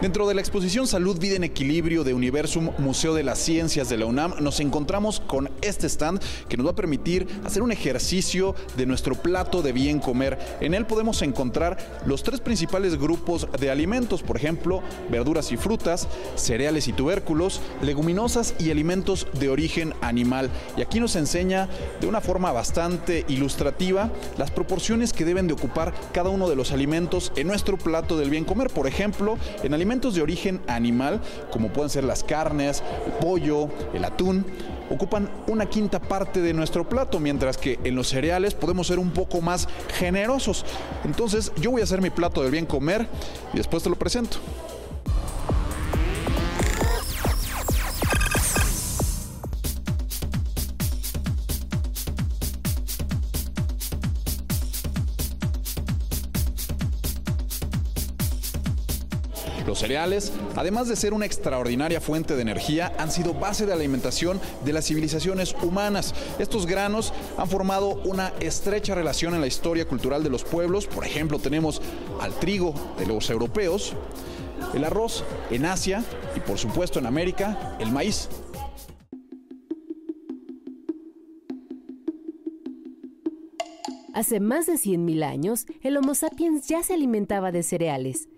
Dentro 0.00 0.28
de 0.28 0.34
la 0.34 0.40
exposición 0.40 0.86
Salud, 0.86 1.18
Vida 1.18 1.34
en 1.34 1.42
Equilibrio 1.42 2.04
de 2.04 2.14
Universum 2.14 2.70
Museo 2.78 3.14
de 3.14 3.24
las 3.24 3.40
Ciencias 3.40 3.88
de 3.88 3.96
la 3.96 4.06
UNAM, 4.06 4.34
nos 4.38 4.60
encontramos 4.60 5.18
con 5.18 5.50
este 5.60 5.88
stand 5.88 6.22
que 6.48 6.56
nos 6.56 6.64
va 6.64 6.70
a 6.70 6.76
permitir 6.76 7.26
hacer 7.44 7.64
un 7.64 7.72
ejercicio 7.72 8.54
de 8.76 8.86
nuestro 8.86 9.16
plato 9.16 9.60
de 9.60 9.72
bien 9.72 9.98
comer. 9.98 10.38
En 10.60 10.74
él 10.74 10.86
podemos 10.86 11.20
encontrar 11.22 11.78
los 12.06 12.22
tres 12.22 12.38
principales 12.40 12.96
grupos 12.96 13.48
de 13.58 13.72
alimentos, 13.72 14.22
por 14.22 14.36
ejemplo, 14.36 14.84
verduras 15.10 15.50
y 15.50 15.56
frutas, 15.56 16.06
cereales 16.36 16.86
y 16.86 16.92
tubérculos, 16.92 17.60
leguminosas 17.82 18.54
y 18.60 18.70
alimentos 18.70 19.26
de 19.40 19.48
origen 19.48 19.94
animal. 20.00 20.48
Y 20.76 20.82
aquí 20.82 21.00
nos 21.00 21.16
enseña 21.16 21.68
de 22.00 22.06
una 22.06 22.20
forma 22.20 22.52
bastante 22.52 23.24
ilustrativa 23.26 24.12
las 24.36 24.52
proporciones 24.52 25.12
que 25.12 25.24
deben 25.24 25.48
de 25.48 25.54
ocupar 25.54 25.92
cada 26.12 26.30
uno 26.30 26.48
de 26.48 26.54
los 26.54 26.70
alimentos 26.70 27.32
en 27.34 27.48
nuestro 27.48 27.76
plato 27.76 28.16
del 28.16 28.30
bien 28.30 28.44
comer. 28.44 28.70
Por 28.70 28.86
ejemplo, 28.86 29.36
en 29.64 29.74
alimentos 29.74 29.87
alimentos 29.88 30.14
de 30.14 30.20
origen 30.20 30.60
animal, 30.66 31.18
como 31.50 31.72
pueden 31.72 31.88
ser 31.88 32.04
las 32.04 32.22
carnes, 32.22 32.82
el 33.06 33.12
pollo, 33.12 33.70
el 33.94 34.04
atún, 34.04 34.44
ocupan 34.90 35.30
una 35.46 35.64
quinta 35.64 35.98
parte 35.98 36.42
de 36.42 36.52
nuestro 36.52 36.86
plato, 36.86 37.20
mientras 37.20 37.56
que 37.56 37.78
en 37.84 37.94
los 37.94 38.08
cereales 38.08 38.52
podemos 38.52 38.86
ser 38.86 38.98
un 38.98 39.12
poco 39.12 39.40
más 39.40 39.66
generosos. 39.96 40.66
Entonces 41.04 41.52
yo 41.58 41.70
voy 41.70 41.80
a 41.80 41.84
hacer 41.84 42.02
mi 42.02 42.10
plato 42.10 42.42
del 42.42 42.50
bien 42.50 42.66
comer 42.66 43.06
y 43.54 43.56
después 43.56 43.82
te 43.82 43.88
lo 43.88 43.96
presento. 43.96 44.36
Los 59.68 59.80
cereales, 59.80 60.32
además 60.56 60.88
de 60.88 60.96
ser 60.96 61.12
una 61.12 61.26
extraordinaria 61.26 62.00
fuente 62.00 62.34
de 62.34 62.40
energía, 62.40 62.90
han 62.96 63.12
sido 63.12 63.34
base 63.34 63.66
de 63.66 63.74
alimentación 63.74 64.40
de 64.64 64.72
las 64.72 64.86
civilizaciones 64.86 65.54
humanas. 65.62 66.14
Estos 66.38 66.64
granos 66.64 67.12
han 67.36 67.50
formado 67.50 67.96
una 68.06 68.32
estrecha 68.40 68.94
relación 68.94 69.34
en 69.34 69.42
la 69.42 69.46
historia 69.46 69.86
cultural 69.86 70.24
de 70.24 70.30
los 70.30 70.42
pueblos. 70.42 70.86
Por 70.86 71.04
ejemplo, 71.04 71.38
tenemos 71.38 71.82
al 72.18 72.32
trigo 72.38 72.72
de 72.98 73.04
los 73.04 73.28
europeos, 73.28 73.92
el 74.72 74.84
arroz 74.84 75.22
en 75.50 75.66
Asia 75.66 76.02
y 76.34 76.40
por 76.40 76.56
supuesto 76.56 76.98
en 76.98 77.04
América, 77.04 77.76
el 77.78 77.92
maíz. 77.92 78.30
Hace 84.14 84.40
más 84.40 84.64
de 84.64 84.76
100.000 84.76 85.22
años, 85.24 85.66
el 85.82 85.98
Homo 85.98 86.14
sapiens 86.14 86.66
ya 86.66 86.82
se 86.82 86.94
alimentaba 86.94 87.52
de 87.52 87.62
cereales. 87.62 88.28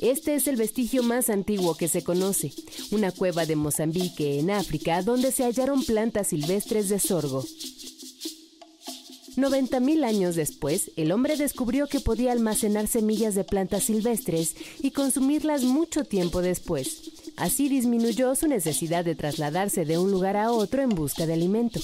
Este 0.00 0.34
es 0.36 0.46
el 0.46 0.56
vestigio 0.56 1.02
más 1.02 1.28
antiguo 1.28 1.74
que 1.74 1.88
se 1.88 2.04
conoce, 2.04 2.52
una 2.90 3.10
cueva 3.10 3.46
de 3.46 3.56
Mozambique, 3.56 4.38
en 4.38 4.50
África, 4.50 5.02
donde 5.02 5.32
se 5.32 5.44
hallaron 5.44 5.82
plantas 5.84 6.28
silvestres 6.28 6.88
de 6.88 7.00
sorgo. 7.00 7.44
90.000 9.36 10.04
años 10.04 10.34
después, 10.34 10.90
el 10.96 11.12
hombre 11.12 11.36
descubrió 11.36 11.86
que 11.86 12.00
podía 12.00 12.32
almacenar 12.32 12.88
semillas 12.88 13.34
de 13.34 13.44
plantas 13.44 13.84
silvestres 13.84 14.56
y 14.80 14.90
consumirlas 14.90 15.62
mucho 15.62 16.04
tiempo 16.04 16.42
después. 16.42 17.12
Así 17.36 17.68
disminuyó 17.68 18.34
su 18.34 18.48
necesidad 18.48 19.04
de 19.04 19.14
trasladarse 19.14 19.84
de 19.84 19.98
un 19.98 20.10
lugar 20.10 20.36
a 20.36 20.50
otro 20.50 20.82
en 20.82 20.90
busca 20.90 21.24
de 21.26 21.34
alimento. 21.34 21.80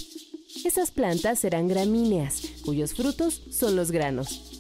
Esas 0.65 0.91
plantas 0.91 1.45
eran 1.45 1.69
gramíneas, 1.69 2.43
cuyos 2.65 2.95
frutos 2.95 3.43
son 3.51 3.77
los 3.77 3.91
granos. 3.93 4.54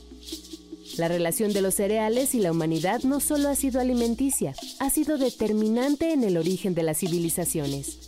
La 0.96 1.08
relación 1.08 1.52
de 1.52 1.60
los 1.60 1.74
cereales 1.74 2.36
y 2.36 2.40
la 2.40 2.52
humanidad 2.52 3.02
no 3.02 3.18
solo 3.18 3.48
ha 3.48 3.56
sido 3.56 3.80
alimenticia, 3.80 4.54
ha 4.78 4.90
sido 4.90 5.18
determinante 5.18 6.12
en 6.12 6.22
el 6.22 6.36
origen 6.36 6.74
de 6.74 6.84
las 6.84 6.98
civilizaciones. 6.98 7.98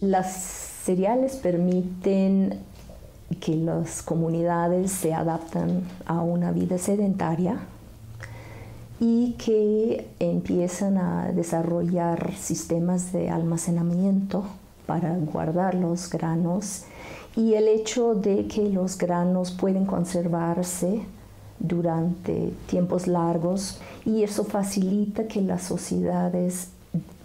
Las 0.00 0.34
cereales 0.84 1.36
permiten 1.36 2.58
que 3.40 3.54
las 3.54 4.02
comunidades 4.02 4.90
se 4.90 5.14
adaptan 5.14 5.82
a 6.06 6.22
una 6.22 6.50
vida 6.50 6.76
sedentaria 6.78 7.60
y 8.98 9.32
que 9.32 10.08
empiezan 10.18 10.98
a 10.98 11.30
desarrollar 11.32 12.34
sistemas 12.36 13.12
de 13.12 13.30
almacenamiento 13.30 14.44
para 14.86 15.16
guardar 15.16 15.76
los 15.76 16.10
granos 16.10 16.82
y 17.36 17.54
el 17.54 17.68
hecho 17.68 18.14
de 18.14 18.48
que 18.48 18.70
los 18.70 18.98
granos 18.98 19.52
pueden 19.52 19.84
conservarse 19.86 21.02
durante 21.58 22.52
tiempos 22.66 23.06
largos 23.06 23.80
y 24.04 24.22
eso 24.22 24.44
facilita 24.44 25.26
que 25.26 25.40
las 25.40 25.62
sociedades 25.62 26.68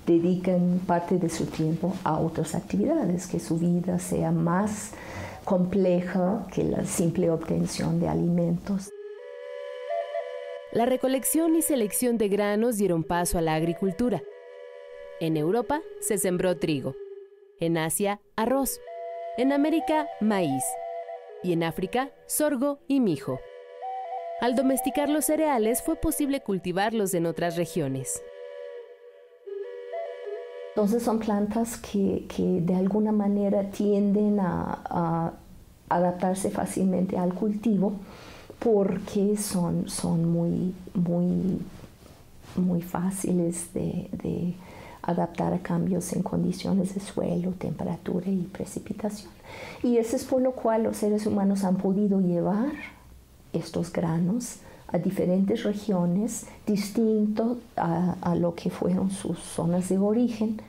dediquen 0.05 0.79
parte 0.85 1.17
de 1.17 1.29
su 1.29 1.45
tiempo 1.45 1.93
a 2.03 2.19
otras 2.19 2.55
actividades, 2.55 3.27
que 3.27 3.39
su 3.39 3.57
vida 3.57 3.99
sea 3.99 4.31
más 4.31 4.91
compleja 5.45 6.47
que 6.53 6.63
la 6.63 6.85
simple 6.85 7.29
obtención 7.29 7.99
de 7.99 8.07
alimentos. 8.07 8.89
La 10.71 10.85
recolección 10.85 11.55
y 11.55 11.61
selección 11.61 12.17
de 12.17 12.29
granos 12.29 12.77
dieron 12.77 13.03
paso 13.03 13.37
a 13.37 13.41
la 13.41 13.55
agricultura. 13.55 14.21
En 15.19 15.35
Europa 15.37 15.81
se 15.99 16.17
sembró 16.17 16.57
trigo, 16.57 16.95
en 17.59 17.77
Asia 17.77 18.21
arroz, 18.35 18.79
en 19.37 19.51
América 19.51 20.07
maíz 20.19 20.63
y 21.43 21.53
en 21.53 21.63
África 21.63 22.11
sorgo 22.25 22.79
y 22.87 23.01
mijo. 23.01 23.39
Al 24.41 24.55
domesticar 24.55 25.07
los 25.07 25.25
cereales 25.25 25.83
fue 25.83 25.95
posible 25.95 26.41
cultivarlos 26.41 27.13
en 27.13 27.27
otras 27.27 27.57
regiones. 27.57 28.23
Entonces 30.69 31.03
son 31.03 31.19
plantas 31.19 31.77
que, 31.77 32.25
de 32.37 32.73
alguna 32.73 33.11
manera 33.11 33.69
tienden 33.69 34.39
a, 34.39 35.33
adaptarse 35.89 36.49
fácilmente 36.49 37.19
al 37.19 37.35
cultivo 37.35 37.93
porque 38.57 39.37
son, 39.37 39.87
son 39.87 40.31
muy, 40.31 40.73
muy, 40.95 41.59
muy 42.55 42.81
fáciles 42.81 43.71
de, 43.75 44.09
de 44.23 44.55
adaptar 45.03 45.53
a 45.53 45.59
cambios 45.59 46.13
en 46.13 46.23
condiciones 46.23 46.95
de 46.95 47.01
suelo, 47.01 47.51
temperatura 47.51 48.27
y 48.27 48.49
precipitación. 48.51 49.29
Y 49.83 49.97
eso 49.97 50.15
es 50.15 50.23
por 50.23 50.41
lo 50.41 50.53
cual 50.53 50.83
los 50.83 50.97
seres 50.97 51.27
humanos 51.27 51.63
han 51.63 51.75
podido 51.75 52.19
llevar 52.21 52.71
estos 53.53 53.91
granos 53.91 54.57
a 54.87 54.97
diferentes 54.97 55.63
regiones 55.63 56.45
distinto 56.65 57.59
a, 57.75 58.35
lo 58.35 58.55
que 58.55 58.69
fueron 58.69 59.09
sus 59.09 59.39
zonas 59.39 59.89
de 59.89 59.97
origen. 59.97 60.61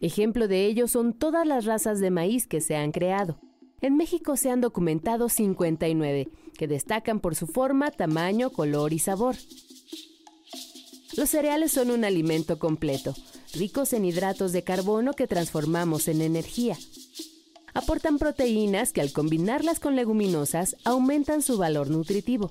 Ejemplo 0.00 0.48
de 0.48 0.66
ello 0.66 0.88
son 0.88 1.14
todas 1.14 1.46
las 1.46 1.64
razas 1.64 2.00
de 2.00 2.10
maíz 2.10 2.46
que 2.46 2.60
se 2.60 2.76
han 2.76 2.92
creado. 2.92 3.38
En 3.80 3.96
México 3.96 4.36
se 4.36 4.50
han 4.50 4.60
documentado 4.60 5.28
59, 5.28 6.28
que 6.56 6.68
destacan 6.68 7.20
por 7.20 7.34
su 7.34 7.46
forma, 7.46 7.90
tamaño, 7.90 8.50
color 8.50 8.92
y 8.92 8.98
sabor. 8.98 9.36
Los 11.16 11.30
cereales 11.30 11.72
son 11.72 11.90
un 11.90 12.04
alimento 12.04 12.58
completo, 12.58 13.14
ricos 13.54 13.92
en 13.92 14.04
hidratos 14.04 14.52
de 14.52 14.62
carbono 14.62 15.14
que 15.14 15.26
transformamos 15.26 16.08
en 16.08 16.20
energía 16.20 16.76
aportan 17.74 18.18
proteínas 18.18 18.92
que 18.92 19.00
al 19.00 19.12
combinarlas 19.12 19.80
con 19.80 19.96
leguminosas 19.96 20.76
aumentan 20.84 21.42
su 21.42 21.58
valor 21.58 21.90
nutritivo. 21.90 22.50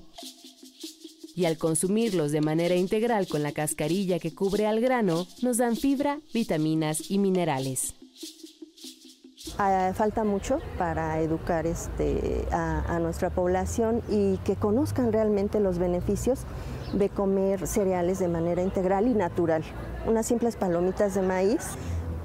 Y 1.34 1.46
al 1.46 1.56
consumirlos 1.56 2.30
de 2.32 2.42
manera 2.42 2.74
integral 2.74 3.26
con 3.26 3.42
la 3.42 3.52
cascarilla 3.52 4.18
que 4.18 4.34
cubre 4.34 4.66
al 4.66 4.80
grano, 4.80 5.26
nos 5.40 5.56
dan 5.56 5.76
fibra, 5.76 6.18
vitaminas 6.34 7.10
y 7.10 7.18
minerales. 7.18 7.94
Ah, 9.58 9.92
falta 9.94 10.24
mucho 10.24 10.60
para 10.78 11.20
educar 11.20 11.66
este, 11.66 12.46
a, 12.52 12.96
a, 12.96 12.98
nuestra 13.00 13.30
población 13.30 14.02
y 14.08 14.36
que 14.38 14.56
conozcan 14.56 15.12
realmente 15.12 15.58
los 15.58 15.78
beneficios 15.78 16.40
de 16.92 17.08
comer 17.08 17.66
cereales 17.66 18.18
de 18.18 18.28
manera 18.28 18.62
integral 18.62 19.08
y 19.08 19.14
natural. 19.14 19.62
Unas 20.06 20.26
simples 20.26 20.56
palomitas 20.56 21.14
de 21.14 21.22
maíz 21.22 21.60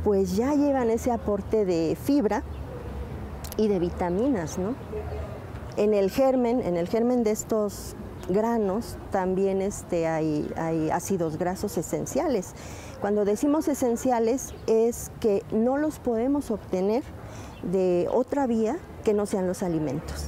pues 0.03 0.35
ya 0.35 0.53
llevan 0.53 0.89
ese 0.89 1.11
aporte 1.11 1.65
de 1.65 1.97
fibra 2.01 2.43
y 3.57 3.67
de 3.67 3.79
vitaminas, 3.79 4.57
¿no? 4.57 4.75
En 5.75 5.93
el 5.93 6.09
germen, 6.09 6.61
en 6.61 6.77
el 6.77 6.87
germen 6.87 7.23
de 7.23 7.31
estos 7.31 7.95
granos 8.29 8.97
también 9.11 9.61
este, 9.61 10.07
hay, 10.07 10.49
hay 10.55 10.89
ácidos 10.89 11.37
grasos 11.37 11.77
esenciales. 11.77 12.53
Cuando 13.01 13.25
decimos 13.25 13.67
esenciales 13.67 14.53
es 14.67 15.11
que 15.19 15.43
no 15.51 15.77
los 15.77 15.99
podemos 15.99 16.51
obtener 16.51 17.03
de 17.63 18.07
otra 18.11 18.47
vía 18.47 18.77
que 19.03 19.13
no 19.13 19.25
sean 19.25 19.47
los 19.47 19.63
alimentos. 19.63 20.25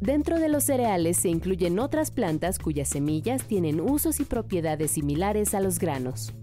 Dentro 0.00 0.38
de 0.38 0.48
los 0.48 0.64
cereales 0.64 1.16
se 1.16 1.28
incluyen 1.28 1.78
otras 1.78 2.10
plantas 2.10 2.58
cuyas 2.58 2.88
semillas 2.88 3.44
tienen 3.44 3.80
usos 3.80 4.20
y 4.20 4.24
propiedades 4.24 4.92
similares 4.92 5.54
a 5.54 5.60
los 5.60 5.78
granos 5.78 6.34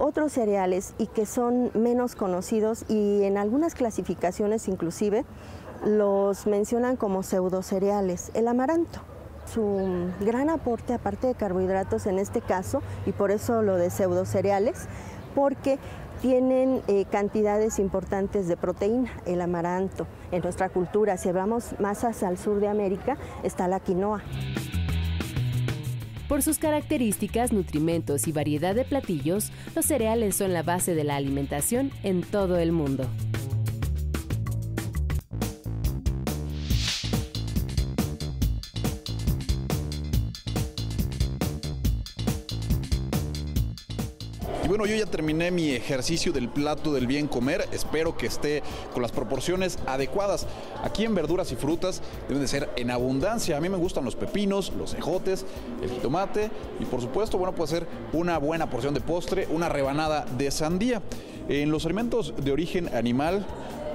otros 0.00 0.32
cereales 0.32 0.94
y 0.98 1.06
que 1.06 1.26
son 1.26 1.70
menos 1.74 2.16
conocidos 2.16 2.84
y 2.88 3.22
en 3.22 3.36
algunas 3.36 3.74
clasificaciones 3.74 4.66
inclusive 4.66 5.24
los 5.84 6.46
mencionan 6.46 6.96
como 6.96 7.22
pseudocereales. 7.22 8.30
El 8.34 8.48
amaranto, 8.48 9.00
su 9.46 10.08
gran 10.20 10.50
aporte 10.50 10.94
aparte 10.94 11.26
de 11.26 11.34
carbohidratos 11.34 12.06
en 12.06 12.18
este 12.18 12.40
caso 12.40 12.82
y 13.06 13.12
por 13.12 13.30
eso 13.30 13.62
lo 13.62 13.76
de 13.76 13.90
pseudocereales, 13.90 14.86
porque 15.34 15.78
tienen 16.22 16.82
eh, 16.88 17.04
cantidades 17.10 17.78
importantes 17.78 18.48
de 18.48 18.56
proteína, 18.56 19.10
el 19.26 19.40
amaranto. 19.40 20.06
En 20.32 20.42
nuestra 20.42 20.68
cultura, 20.68 21.16
si 21.16 21.30
más 21.32 22.04
hacia 22.04 22.28
el 22.28 22.38
sur 22.38 22.60
de 22.60 22.68
América, 22.68 23.16
está 23.42 23.68
la 23.68 23.80
quinoa. 23.80 24.22
Por 26.30 26.42
sus 26.42 26.58
características, 26.58 27.52
nutrimentos 27.52 28.28
y 28.28 28.32
variedad 28.32 28.72
de 28.72 28.84
platillos, 28.84 29.50
los 29.74 29.84
cereales 29.84 30.36
son 30.36 30.52
la 30.52 30.62
base 30.62 30.94
de 30.94 31.02
la 31.02 31.16
alimentación 31.16 31.90
en 32.04 32.22
todo 32.22 32.56
el 32.60 32.70
mundo. 32.70 33.08
Bueno, 44.80 44.94
yo 44.94 45.04
ya 45.04 45.10
terminé 45.10 45.50
mi 45.50 45.72
ejercicio 45.72 46.32
del 46.32 46.48
plato 46.48 46.94
del 46.94 47.06
bien 47.06 47.28
comer. 47.28 47.68
Espero 47.70 48.16
que 48.16 48.24
esté 48.24 48.62
con 48.94 49.02
las 49.02 49.12
proporciones 49.12 49.78
adecuadas. 49.86 50.46
Aquí 50.82 51.04
en 51.04 51.14
verduras 51.14 51.52
y 51.52 51.56
frutas 51.56 52.00
deben 52.28 52.40
de 52.40 52.48
ser 52.48 52.70
en 52.76 52.90
abundancia. 52.90 53.58
A 53.58 53.60
mí 53.60 53.68
me 53.68 53.76
gustan 53.76 54.06
los 54.06 54.16
pepinos, 54.16 54.72
los 54.78 54.94
ejotes, 54.94 55.44
el 55.82 55.90
jitomate 55.90 56.50
y 56.80 56.86
por 56.86 57.02
supuesto, 57.02 57.36
bueno, 57.36 57.54
puede 57.54 57.68
ser 57.68 57.86
una 58.14 58.38
buena 58.38 58.70
porción 58.70 58.94
de 58.94 59.02
postre, 59.02 59.46
una 59.50 59.68
rebanada 59.68 60.24
de 60.38 60.50
sandía. 60.50 61.02
En 61.50 61.70
los 61.70 61.84
alimentos 61.84 62.32
de 62.42 62.50
origen 62.50 62.88
animal, 62.94 63.44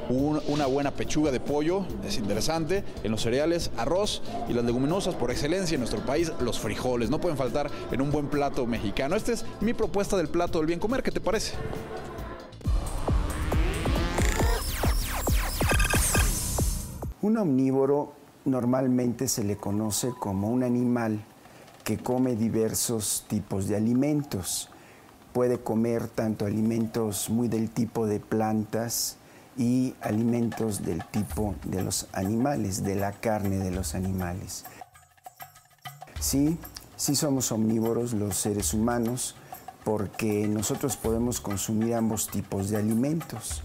una 0.10 0.66
buena 0.66 0.92
pechuga 0.92 1.32
de 1.32 1.40
pollo, 1.40 1.86
es 2.06 2.18
interesante. 2.18 2.84
En 3.04 3.12
los 3.12 3.22
cereales, 3.22 3.72
arroz 3.78 4.22
y 4.48 4.54
las 4.54 4.64
leguminosas 4.64 5.16
por 5.16 5.32
excelencia 5.32 5.76
en 5.76 5.82
nuestro 5.82 6.02
país, 6.06 6.32
los 6.40 6.60
frijoles. 6.60 7.10
No 7.10 7.20
pueden 7.20 7.38
faltar 7.38 7.70
en 7.92 8.02
un 8.02 8.12
buen 8.12 8.28
plato 8.28 8.66
mexicano. 8.66 9.16
Esta 9.16 9.32
es 9.32 9.46
mi 9.62 9.74
propuesta 9.74 10.18
del 10.18 10.28
plato 10.28 10.60
del 10.60 10.68
bien 10.68 10.80
comer. 10.80 11.02
¿Qué 11.04 11.12
te 11.12 11.22
parece? 11.22 11.54
Un 17.22 17.38
omnívoro 17.38 18.14
normalmente 18.46 19.28
se 19.28 19.44
le 19.44 19.58
conoce 19.58 20.12
como 20.20 20.50
un 20.50 20.64
animal 20.64 21.20
que 21.84 21.98
come 21.98 22.36
diversos 22.36 23.26
tipos 23.28 23.68
de 23.68 23.76
alimentos. 23.76 24.70
Puede 25.34 25.60
comer 25.60 26.08
tanto 26.08 26.46
alimentos 26.46 27.30
muy 27.30 27.48
del 27.48 27.70
tipo 27.70 28.06
de 28.06 28.20
plantas 28.20 29.18
y 29.58 29.96
alimentos 30.02 30.84
del 30.84 31.04
tipo 31.06 31.56
de 31.64 31.84
los 31.84 32.08
animales, 32.14 32.84
de 32.84 32.96
la 32.96 33.12
carne 33.14 33.58
de 33.58 33.72
los 33.72 33.96
animales. 33.96 34.66
Sí, 36.20 36.58
sí 36.96 37.16
somos 37.16 37.52
omnívoros 37.52 38.14
los 38.14 38.38
seres 38.38 38.74
humanos 38.74 39.36
porque 39.84 40.48
nosotros 40.48 40.98
podemos 40.98 41.40
consumir 41.40 41.94
ambos 41.94 42.28
tipos 42.28 42.70
de 42.70 42.78
alimentos. 42.78 43.62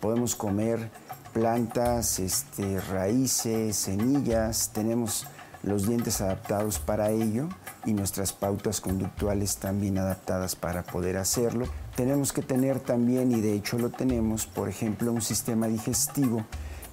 Podemos 0.00 0.36
comer 0.36 0.90
plantas, 1.32 2.20
este, 2.20 2.80
raíces, 2.80 3.76
semillas, 3.76 4.70
tenemos 4.72 5.26
los 5.64 5.86
dientes 5.86 6.20
adaptados 6.20 6.78
para 6.78 7.10
ello 7.10 7.48
y 7.84 7.94
nuestras 7.94 8.32
pautas 8.32 8.80
conductuales 8.80 9.56
también 9.56 9.98
adaptadas 9.98 10.56
para 10.56 10.82
poder 10.82 11.16
hacerlo. 11.16 11.66
Tenemos 11.96 12.32
que 12.32 12.42
tener 12.42 12.80
también, 12.80 13.32
y 13.32 13.40
de 13.40 13.54
hecho 13.54 13.78
lo 13.78 13.90
tenemos, 13.90 14.46
por 14.46 14.68
ejemplo, 14.68 15.12
un 15.12 15.22
sistema 15.22 15.66
digestivo 15.66 16.44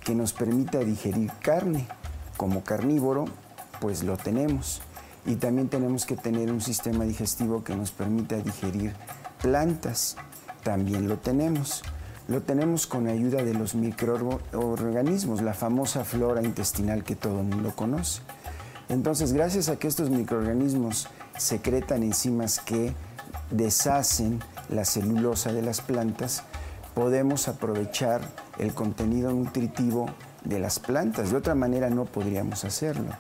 que 0.04 0.16
nos 0.16 0.34
permita 0.34 0.80
digerir 0.80 1.32
carne. 1.42 1.88
Como 2.38 2.64
carnívoro, 2.64 3.26
pues 3.80 4.04
lo 4.04 4.18
tenemos. 4.18 4.82
Y 5.26 5.36
también 5.36 5.70
tenemos 5.70 6.06
que 6.06 6.16
tener 6.16 6.52
un 6.52 6.62
sistema 6.62 7.04
digestivo 7.04 7.64
que 7.64 7.76
nos 7.76 7.92
permita 7.92 8.38
digerir 8.38 8.94
plantas. 9.42 10.16
También 10.64 11.08
lo 11.08 11.18
tenemos 11.18 11.84
lo 12.32 12.42
tenemos 12.42 12.88
con 12.88 13.08
ayuda 13.08 13.44
de 13.44 13.54
los 13.54 13.76
microorganismos, 13.76 15.42
la 15.42 15.54
famosa 15.54 16.06
flora 16.06 16.42
intestinal 16.42 17.04
que 17.04 17.18
todo 17.18 17.42
el 17.42 17.48
mundo 17.48 17.74
conoce. 17.76 18.22
Entonces, 18.92 19.32
gracias 19.32 19.70
a 19.70 19.78
que 19.78 19.88
estos 19.88 20.10
microorganismos 20.10 21.08
secretan 21.38 22.04
enzimas 22.04 22.60
que 22.60 22.94
deshacen 23.50 24.42
la 24.68 24.84
celulosa 24.84 25.54
de 25.54 25.62
las 25.62 25.80
plantas, 25.80 26.44
podemos 26.94 27.48
aprovechar 27.48 28.20
el 28.60 28.74
contenido 28.74 29.32
nutritivo 29.32 30.08
de 30.44 30.60
las 30.60 30.80
plantas. 30.80 31.32
De 31.32 31.38
otra 31.38 31.56
manera 31.56 31.90
no 31.90 32.04
podríamos 32.04 32.66
hacerlo. 32.66 33.12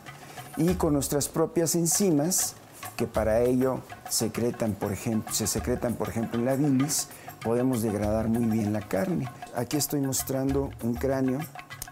Y 0.57 0.73
con 0.73 0.91
nuestras 0.91 1.29
propias 1.29 1.75
enzimas, 1.75 2.55
que 2.97 3.07
para 3.07 3.39
ello 3.39 3.79
secretan, 4.09 4.73
por 4.73 4.91
ejemplo, 4.91 5.33
se 5.33 5.47
secretan, 5.47 5.93
por 5.93 6.09
ejemplo, 6.09 6.37
en 6.37 6.45
la 6.47 6.55
bilis, 6.55 7.07
podemos 7.41 7.81
degradar 7.81 8.27
muy 8.27 8.43
bien 8.43 8.73
la 8.73 8.81
carne. 8.81 9.29
Aquí 9.55 9.77
estoy 9.77 10.01
mostrando 10.01 10.69
un 10.83 10.95
cráneo 10.95 11.39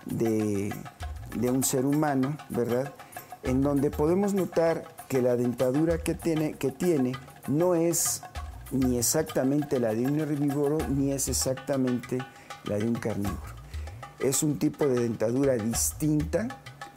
de, 0.06 0.74
un 1.50 1.64
ser 1.64 1.86
humano, 1.86 2.38
¿verdad? 2.50 2.92
En 3.44 3.62
donde 3.62 3.90
podemos 3.90 4.34
notar 4.34 4.84
que 5.08 5.22
la 5.22 5.36
dentadura 5.36 5.98
que 5.98 6.14
tiene, 6.14 6.54
que 6.54 6.72
tiene 6.72 7.14
no 7.48 7.76
es 7.76 8.22
ni 8.72 8.98
exactamente 8.98 9.80
la 9.80 9.94
de 9.94 10.06
un 10.06 10.20
herbívoro 10.20 10.78
ni 10.90 11.12
es 11.12 11.28
exactamente 11.28 12.20
la 12.66 12.78
de 12.78 12.86
un 12.86 12.96
carnívoro. 12.96 13.60
Es 14.20 14.44
un 14.44 14.60
tipo 14.60 14.86
de 14.86 15.02
dentadura 15.02 15.56
distinta 15.56 16.48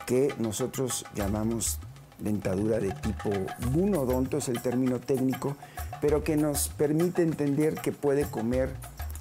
que 0.06 0.34
nosotros 0.38 1.06
llamamos 1.14 1.78
dentadura 2.18 2.78
de 2.78 2.92
tipo 2.92 3.30
bunodonto, 3.70 4.38
es 4.38 4.48
el 4.48 4.60
término 4.60 5.00
técnico, 5.00 5.56
pero 6.00 6.22
que 6.24 6.36
nos 6.36 6.68
permite 6.68 7.22
entender 7.22 7.74
que 7.74 7.92
puede 7.92 8.24
comer 8.24 8.70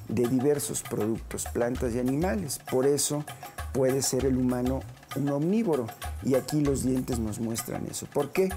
de 0.07 0.27
diversos 0.27 0.81
productos, 0.81 1.45
plantas 1.53 1.93
y 1.93 1.99
animales. 1.99 2.59
Por 2.69 2.85
eso 2.85 3.23
puede 3.73 4.01
ser 4.01 4.25
el 4.25 4.37
humano 4.37 4.81
un 5.15 5.29
omnívoro. 5.29 5.87
Y 6.23 6.35
aquí 6.35 6.61
los 6.61 6.83
dientes 6.83 7.19
nos 7.19 7.39
muestran 7.39 7.85
eso. 7.89 8.05
¿Por 8.13 8.31
qué? 8.31 8.49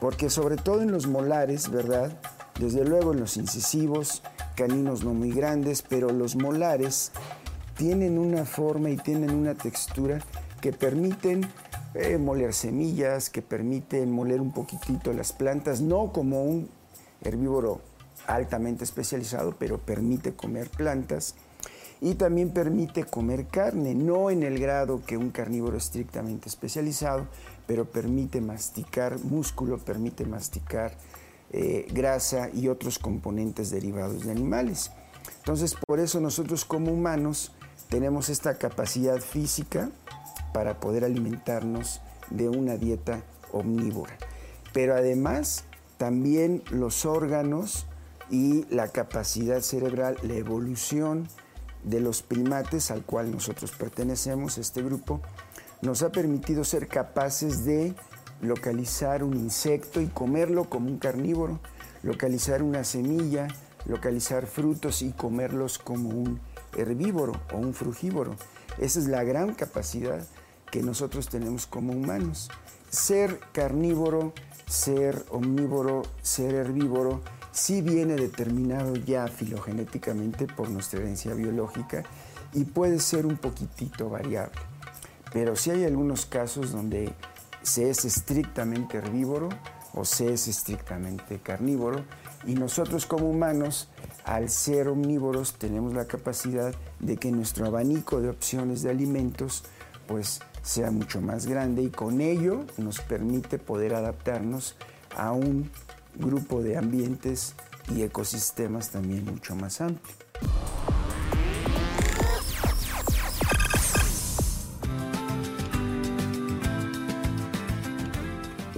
Porque 0.00 0.30
sobre 0.30 0.56
todo 0.56 0.82
en 0.82 0.90
los 0.90 1.06
molares, 1.06 1.70
¿verdad? 1.70 2.18
Desde 2.58 2.84
luego 2.84 3.12
en 3.12 3.20
los 3.20 3.36
incisivos, 3.36 4.22
caninos 4.56 5.04
no 5.04 5.14
muy 5.14 5.30
grandes, 5.30 5.82
pero 5.82 6.10
los 6.10 6.36
molares 6.36 7.12
tienen 7.76 8.18
una 8.18 8.44
forma 8.44 8.90
y 8.90 8.96
tienen 8.96 9.30
una 9.30 9.54
textura 9.54 10.20
que 10.60 10.72
permiten 10.72 11.48
eh, 11.94 12.18
moler 12.18 12.52
semillas, 12.52 13.30
que 13.30 13.42
permiten 13.42 14.12
moler 14.12 14.40
un 14.40 14.52
poquitito 14.52 15.12
las 15.12 15.32
plantas, 15.32 15.80
no 15.80 16.12
como 16.12 16.42
un 16.42 16.68
herbívoro 17.22 17.80
altamente 18.26 18.84
especializado, 18.84 19.54
pero 19.58 19.78
permite 19.78 20.34
comer 20.34 20.68
plantas 20.70 21.34
y 22.00 22.14
también 22.14 22.50
permite 22.50 23.04
comer 23.04 23.46
carne, 23.46 23.94
no 23.94 24.30
en 24.30 24.42
el 24.42 24.58
grado 24.58 25.02
que 25.04 25.16
un 25.16 25.30
carnívoro 25.30 25.76
estrictamente 25.76 26.48
especializado, 26.48 27.26
pero 27.66 27.84
permite 27.84 28.40
masticar 28.40 29.18
músculo, 29.18 29.78
permite 29.78 30.24
masticar 30.24 30.96
eh, 31.52 31.86
grasa 31.92 32.48
y 32.54 32.68
otros 32.68 32.98
componentes 32.98 33.70
derivados 33.70 34.24
de 34.24 34.32
animales. 34.32 34.90
Entonces, 35.38 35.76
por 35.86 36.00
eso 36.00 36.20
nosotros 36.20 36.64
como 36.64 36.92
humanos 36.92 37.52
tenemos 37.88 38.28
esta 38.28 38.56
capacidad 38.56 39.18
física 39.18 39.90
para 40.54 40.80
poder 40.80 41.04
alimentarnos 41.04 42.00
de 42.30 42.48
una 42.48 42.76
dieta 42.76 43.22
omnívora. 43.52 44.16
Pero 44.72 44.94
además 44.94 45.64
también 45.98 46.62
los 46.70 47.04
órganos 47.04 47.86
y 48.30 48.64
la 48.70 48.88
capacidad 48.88 49.60
cerebral, 49.60 50.16
la 50.22 50.34
evolución 50.34 51.28
de 51.84 52.00
los 52.00 52.22
primates 52.22 52.90
al 52.90 53.02
cual 53.02 53.30
nosotros 53.30 53.72
pertenecemos, 53.72 54.58
este 54.58 54.82
grupo, 54.82 55.20
nos 55.82 56.02
ha 56.02 56.12
permitido 56.12 56.64
ser 56.64 56.88
capaces 56.88 57.64
de 57.64 57.94
localizar 58.42 59.22
un 59.22 59.34
insecto 59.36 60.00
y 60.00 60.06
comerlo 60.06 60.68
como 60.68 60.88
un 60.88 60.98
carnívoro, 60.98 61.60
localizar 62.02 62.62
una 62.62 62.84
semilla, 62.84 63.48
localizar 63.86 64.46
frutos 64.46 65.02
y 65.02 65.12
comerlos 65.12 65.78
como 65.78 66.10
un 66.10 66.40
herbívoro 66.76 67.40
o 67.52 67.58
un 67.58 67.74
frugívoro. 67.74 68.36
Esa 68.78 68.98
es 68.98 69.06
la 69.06 69.24
gran 69.24 69.54
capacidad 69.54 70.26
que 70.70 70.82
nosotros 70.82 71.28
tenemos 71.28 71.66
como 71.66 71.92
humanos. 71.92 72.50
Ser 72.90 73.40
carnívoro 73.52 74.32
ser 74.70 75.24
omnívoro, 75.30 76.02
ser 76.22 76.54
herbívoro, 76.54 77.20
sí 77.52 77.82
viene 77.82 78.14
determinado 78.14 78.94
ya 78.96 79.26
filogenéticamente 79.28 80.46
por 80.46 80.68
nuestra 80.70 81.00
herencia 81.00 81.34
biológica 81.34 82.04
y 82.52 82.64
puede 82.64 83.00
ser 83.00 83.26
un 83.26 83.36
poquitito 83.36 84.08
variable. 84.08 84.58
Pero 85.32 85.56
sí 85.56 85.70
hay 85.70 85.84
algunos 85.84 86.26
casos 86.26 86.72
donde 86.72 87.12
se 87.62 87.90
es 87.90 88.04
estrictamente 88.04 88.98
herbívoro 88.98 89.48
o 89.94 90.04
se 90.04 90.32
es 90.32 90.48
estrictamente 90.48 91.38
carnívoro 91.38 92.04
y 92.46 92.54
nosotros 92.54 93.06
como 93.06 93.28
humanos, 93.28 93.88
al 94.24 94.48
ser 94.48 94.88
omnívoros, 94.88 95.54
tenemos 95.54 95.94
la 95.94 96.06
capacidad 96.06 96.74
de 97.00 97.16
que 97.16 97.30
nuestro 97.30 97.66
abanico 97.66 98.20
de 98.20 98.30
opciones 98.30 98.82
de 98.82 98.90
alimentos 98.90 99.64
pues 100.06 100.40
sea 100.62 100.90
mucho 100.90 101.20
más 101.20 101.46
grande 101.46 101.82
y 101.82 101.90
con 101.90 102.20
ello 102.20 102.64
nos 102.76 103.00
permite 103.00 103.58
poder 103.58 103.94
adaptarnos 103.94 104.76
a 105.16 105.32
un 105.32 105.70
grupo 106.20 106.62
de 106.62 106.76
ambientes 106.76 107.54
y 107.94 108.02
ecosistemas 108.02 108.90
también 108.90 109.24
mucho 109.24 109.56
más 109.56 109.80
amplio. 109.80 110.14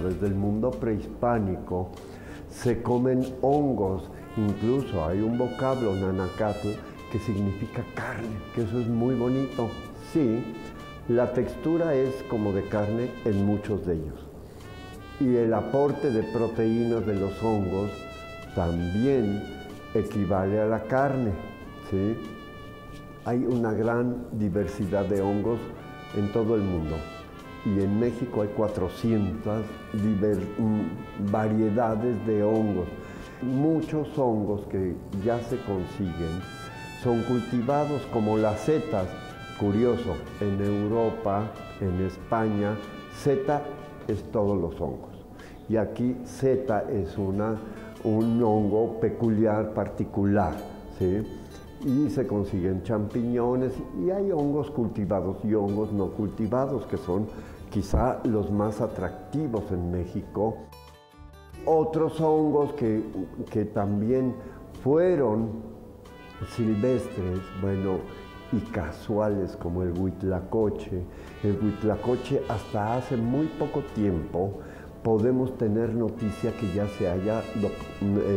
Desde 0.03 0.27
el 0.27 0.35
mundo 0.35 0.71
prehispánico 0.71 1.93
se 2.51 2.83
comen 2.83 3.35
hongos, 3.41 4.11
incluso 4.37 5.05
hay 5.05 5.21
un 5.21 5.39
vocablo 5.39 5.95
nanacatl 5.95 6.71
que 7.11 7.19
significa 7.21 7.85
carne, 7.95 8.37
que 8.55 8.63
eso 8.63 8.81
es 8.81 8.89
muy 8.89 9.15
bonito. 9.15 9.69
Sí, 10.13 10.43
la 11.09 11.33
textura 11.33 11.95
es 11.95 12.23
como 12.25 12.53
de 12.53 12.67
carne 12.69 13.11
en 13.25 13.45
muchos 13.45 13.87
de 13.87 13.95
ellos. 13.95 14.32
Y 15.23 15.37
el 15.37 15.55
aporte 15.55 16.11
de 16.11 16.25
proteínas 16.25 17.07
de 17.07 17.15
los 17.15 17.41
hongos 17.43 17.91
también 18.57 19.41
equivale 19.95 20.61
a 20.61 20.67
la 20.67 20.83
carne. 20.83 21.31
¿sí? 21.89 22.17
Hay 23.25 23.45
una 23.45 23.73
gran 23.73 24.27
diversidad 24.33 25.05
de 25.05 25.21
hongos 25.23 25.61
en 26.17 26.33
todo 26.33 26.57
el 26.57 26.63
mundo. 26.63 26.97
Y 27.65 27.81
en 27.81 28.01
México 28.01 28.43
hay 28.43 28.49
400 28.49 29.63
mm, 29.93 31.31
variedades 31.31 32.27
de 32.27 32.43
hongos. 32.43 32.89
Muchos 33.43 34.09
hongos 34.19 34.67
que 34.67 34.97
ya 35.25 35.39
se 35.39 35.57
consiguen 35.59 36.41
son 37.05 37.23
cultivados 37.23 38.03
como 38.13 38.37
las 38.39 38.59
setas 38.61 39.07
Curioso, 39.63 40.17
en 40.41 40.61
Europa, 40.61 41.53
en 41.81 42.05
España, 42.05 42.75
Z 43.15 43.63
es 44.09 44.25
todos 44.33 44.61
los 44.61 44.81
hongos. 44.81 45.12
Y 45.73 45.79
aquí 45.79 46.15
Z 46.27 46.85
es 46.91 47.17
una, 47.17 47.57
un 48.05 48.43
hongo 48.43 49.01
peculiar, 49.01 49.73
particular. 49.73 50.53
¿sí? 50.99 51.27
Y 51.87 52.11
se 52.11 52.27
consiguen 52.27 52.83
champiñones 52.83 53.73
y 53.99 54.11
hay 54.11 54.31
hongos 54.33 54.71
cultivados 54.71 55.39
y 55.43 55.55
hongos 55.55 55.91
no 55.91 56.11
cultivados, 56.11 56.85
que 56.85 56.99
son 56.99 57.27
quizá 57.71 58.21
los 58.25 58.51
más 58.51 58.83
atractivos 58.83 59.63
en 59.73 59.91
México. 59.91 60.59
Otros 61.65 62.21
hongos 62.21 62.75
que, 62.75 63.03
que 63.51 63.65
también 63.65 64.35
fueron 64.85 65.53
silvestres, 66.55 67.41
bueno, 67.63 68.01
y 68.53 68.61
casuales 68.73 69.57
como 69.57 69.83
el 69.83 69.99
huitlacoche. 69.99 71.03
El 71.43 71.59
huitlacoche 71.65 72.43
hasta 72.51 72.99
hace 72.99 73.17
muy 73.17 73.47
poco 73.47 73.81
tiempo 73.95 74.61
podemos 75.03 75.57
tener 75.59 75.95
noticia 75.95 76.53
que 76.53 76.73
ya 76.73 76.87
se 76.87 77.09
haya 77.09 77.43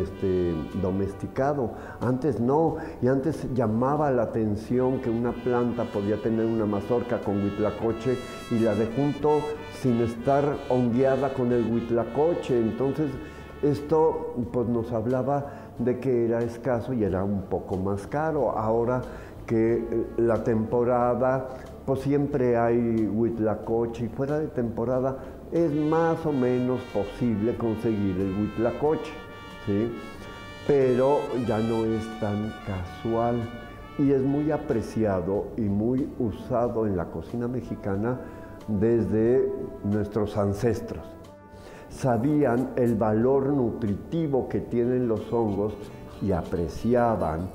este, 0.04 0.54
domesticado. 0.82 1.72
Antes 2.02 2.40
no, 2.40 2.78
y 3.02 3.08
antes 3.08 3.48
llamaba 3.54 4.12
la 4.12 4.24
atención 4.24 5.00
que 5.00 5.10
una 5.10 5.32
planta 5.32 5.84
podía 5.84 6.22
tener 6.22 6.46
una 6.46 6.66
mazorca 6.66 7.22
con 7.22 7.44
huitlacoche 7.44 8.18
y 8.52 8.60
la 8.60 8.74
de 8.74 8.88
junto 8.88 9.42
sin 9.82 10.02
estar 10.02 10.44
ondeada 10.70 11.34
con 11.34 11.52
el 11.52 11.72
huitlacoche. 11.72 12.60
Entonces, 12.60 13.12
esto 13.62 14.34
pues, 14.52 14.68
nos 14.68 14.92
hablaba 14.92 15.46
de 15.78 16.00
que 16.00 16.26
era 16.26 16.42
escaso 16.42 16.94
y 16.94 17.04
era 17.04 17.24
un 17.24 17.44
poco 17.44 17.78
más 17.78 18.08
caro. 18.08 18.58
Ahora 18.58 19.02
que 19.46 19.76
eh, 19.76 20.08
la 20.18 20.44
temporada, 20.44 21.50
pues 21.86 22.02
siempre 22.02 22.58
hay 22.58 23.08
huitlacoche 23.08 24.06
y 24.06 24.10
fuera 24.10 24.40
de 24.40 24.48
temporada 24.48 25.18
es 25.52 25.72
más 25.72 26.26
o 26.26 26.32
menos 26.32 26.82
posible 26.94 27.56
conseguir 27.56 28.20
el 28.20 28.36
huitlacoche, 28.40 29.12
¿sí? 29.66 29.92
pero 30.68 31.20
ya 31.48 31.60
no 31.60 31.86
es 31.86 32.04
tan 32.20 32.52
casual 32.66 33.36
y 34.00 34.12
es 34.12 34.22
muy 34.22 34.52
apreciado 34.52 35.46
y 35.58 35.62
muy 35.62 36.10
usado 36.18 36.88
en 36.88 36.98
la 36.98 37.06
cocina 37.06 37.48
mexicana 37.48 38.20
desde 38.68 39.48
nuestros 39.84 40.36
ancestros. 40.38 41.04
Sabían 41.90 42.72
el 42.76 42.96
valor 42.96 43.48
nutritivo 43.48 44.50
que 44.50 44.60
tienen 44.60 45.08
los 45.08 45.32
hongos 45.32 45.74
y 46.22 46.32
apreciaban 46.32 47.48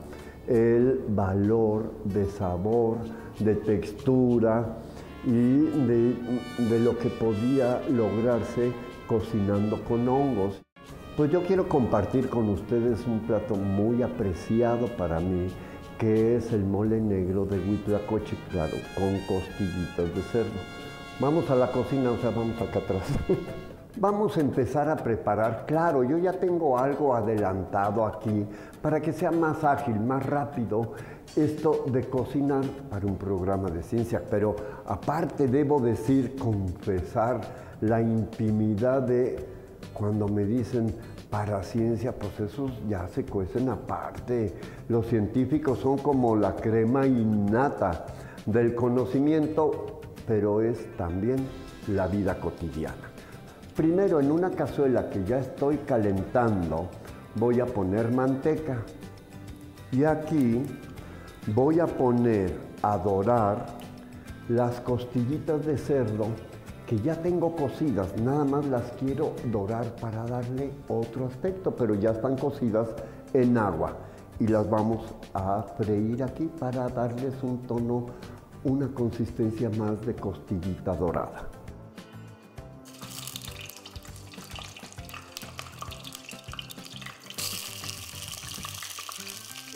el 0.51 1.05
valor 1.09 1.93
de 2.05 2.27
sabor, 2.27 2.99
de 3.39 3.55
textura 3.55 4.79
y 5.25 5.31
de, 5.31 6.81
lo 6.81 6.99
que 6.99 7.09
podía 7.09 7.81
lograrse 7.89 8.73
cocinando 9.07 9.81
con 9.85 10.09
hongos. 10.09 10.61
Pues 11.17 11.31
yo 11.31 11.45
quiero 11.45 11.69
compartir 11.69 12.29
con 12.29 12.49
ustedes 12.49 13.07
un 13.07 13.21
plato 13.21 13.55
muy 13.55 14.03
apreciado 14.03 14.89
para 14.97 15.21
mí, 15.21 15.49
que 15.99 16.37
es 16.37 16.53
el 16.53 16.65
mole 16.65 17.01
negro 17.01 17.45
de 17.45 17.59
Huitlacoche, 17.59 18.37
claro, 18.51 18.77
con 18.97 19.19
costillitas 19.29 20.15
de 20.17 20.23
cerdo. 20.33 20.61
Vamos 21.21 21.49
a 21.51 21.55
la 21.55 21.71
cocina, 21.71 22.11
o 22.11 22.17
sea, 22.17 22.31
vamos 22.31 22.61
acá 22.61 22.81
atrás. 22.81 23.07
Vamos 23.97 24.37
a 24.37 24.41
empezar 24.41 24.89
a 24.89 24.97
preparar, 24.97 25.65
claro, 25.67 26.05
yo 26.05 26.17
ya 26.17 26.33
tengo 26.33 26.79
algo 26.79 27.15
adelantado 27.15 28.07
aquí 28.07 28.47
para 28.81 29.01
que 29.01 29.13
sea 29.13 29.33
más 29.33 29.65
ágil, 29.65 29.99
más 29.99 30.25
rápido 30.25 30.93
esto 31.37 31.85
de 31.87 32.09
cocinar 32.09 32.65
para 32.89 33.07
un 33.07 33.17
programa 33.17 33.69
de 33.69 33.83
ciencia, 33.83 34.23
pero 34.31 34.55
aparte 34.87 35.49
debo 35.49 35.81
decir, 35.81 36.37
confesar 36.37 37.41
la 37.81 38.01
intimidad 38.01 39.03
de 39.03 39.45
cuando 39.93 40.29
me 40.29 40.45
dicen 40.45 40.95
para 41.29 41.63
ciencia, 41.63 42.13
pues 42.13 42.39
esos 42.41 42.71
ya 42.89 43.09
se 43.09 43.25
cuecen 43.25 43.69
aparte. 43.69 44.55
Los 44.89 45.07
científicos 45.07 45.79
son 45.81 45.99
como 45.99 46.37
la 46.37 46.55
crema 46.55 47.07
innata 47.07 48.07
del 48.47 48.75
conocimiento, 48.75 50.01
pero 50.27 50.61
es 50.61 50.97
también 50.97 51.39
la 51.89 52.07
vida 52.07 52.39
cotidiana. 52.39 53.10
Primero 53.75 54.21
en 54.21 54.31
una 54.31 54.51
cazuela 54.51 55.09
que 55.09 55.25
ya 55.25 55.39
estoy 55.39 55.79
calentando 55.79 56.89
voy 57.37 57.61
a 57.61 57.67
poner 57.67 58.13
manteca. 58.13 58.79
Y 59.93 60.05
aquí 60.05 60.63
voy 61.55 61.81
a 61.81 61.87
poner 61.87 62.53
a 62.83 62.99
dorar 62.99 63.67
las 64.49 64.81
costillitas 64.81 65.65
de 65.65 65.79
cerdo 65.79 66.27
que 66.87 66.99
ya 66.99 67.15
tengo 67.15 67.55
cocidas, 67.55 68.21
nada 68.21 68.45
más 68.45 68.67
las 68.67 68.83
quiero 68.99 69.33
dorar 69.53 69.95
para 70.01 70.25
darle 70.25 70.73
otro 70.89 71.27
aspecto, 71.27 71.75
pero 71.77 71.95
ya 71.95 72.11
están 72.11 72.37
cocidas 72.37 72.89
en 73.33 73.57
agua. 73.57 73.97
Y 74.41 74.49
las 74.49 74.69
vamos 74.69 75.15
a 75.33 75.63
freír 75.79 76.23
aquí 76.25 76.51
para 76.59 76.89
darles 76.89 77.35
un 77.43 77.63
tono, 77.63 78.07
una 78.65 78.89
consistencia 78.89 79.71
más 79.71 80.05
de 80.05 80.17
costillita 80.17 80.97
dorada. 80.97 81.60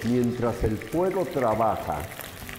Mientras 0.05 0.63
el 0.65 0.77
fuego 0.77 1.25
trabaja, 1.25 1.97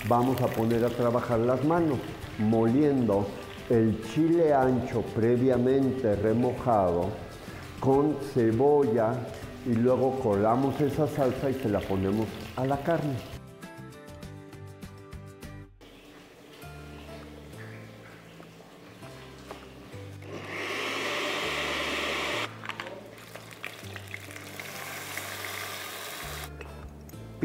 vamos 0.08 0.42
a 0.42 0.48
poner 0.48 0.84
a 0.84 0.90
trabajar 0.90 1.40
las 1.40 1.64
manos, 1.64 2.00
moliendo 2.40 3.28
el 3.70 4.02
chile 4.14 4.52
ancho 4.52 5.04
previamente 5.16 6.16
remojado 6.16 7.10
con 7.80 8.18
cebolla 8.34 9.14
y 9.66 9.74
luego 9.74 10.20
colamos 10.20 10.80
esa 10.82 11.08
salsa 11.08 11.50
y 11.52 11.54
se 11.54 11.70
la 11.70 11.80
ponemos 11.82 12.26
a 12.56 12.66
la 12.66 12.78
carne. 12.78 13.35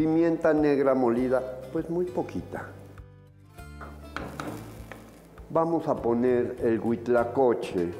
Pimienta 0.00 0.54
negra 0.54 0.94
molida, 0.94 1.42
pues 1.74 1.90
muy 1.90 2.06
poquita. 2.06 2.68
Vamos 5.50 5.86
a 5.88 5.94
poner 5.94 6.56
el 6.62 6.80
huitlacoche, 6.80 7.92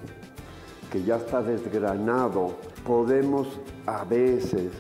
que 0.91 1.03
ya 1.03 1.17
está 1.17 1.43
desgranado. 1.43 2.53
Podemos 2.87 3.49
a 3.85 4.05
veces 4.05 4.73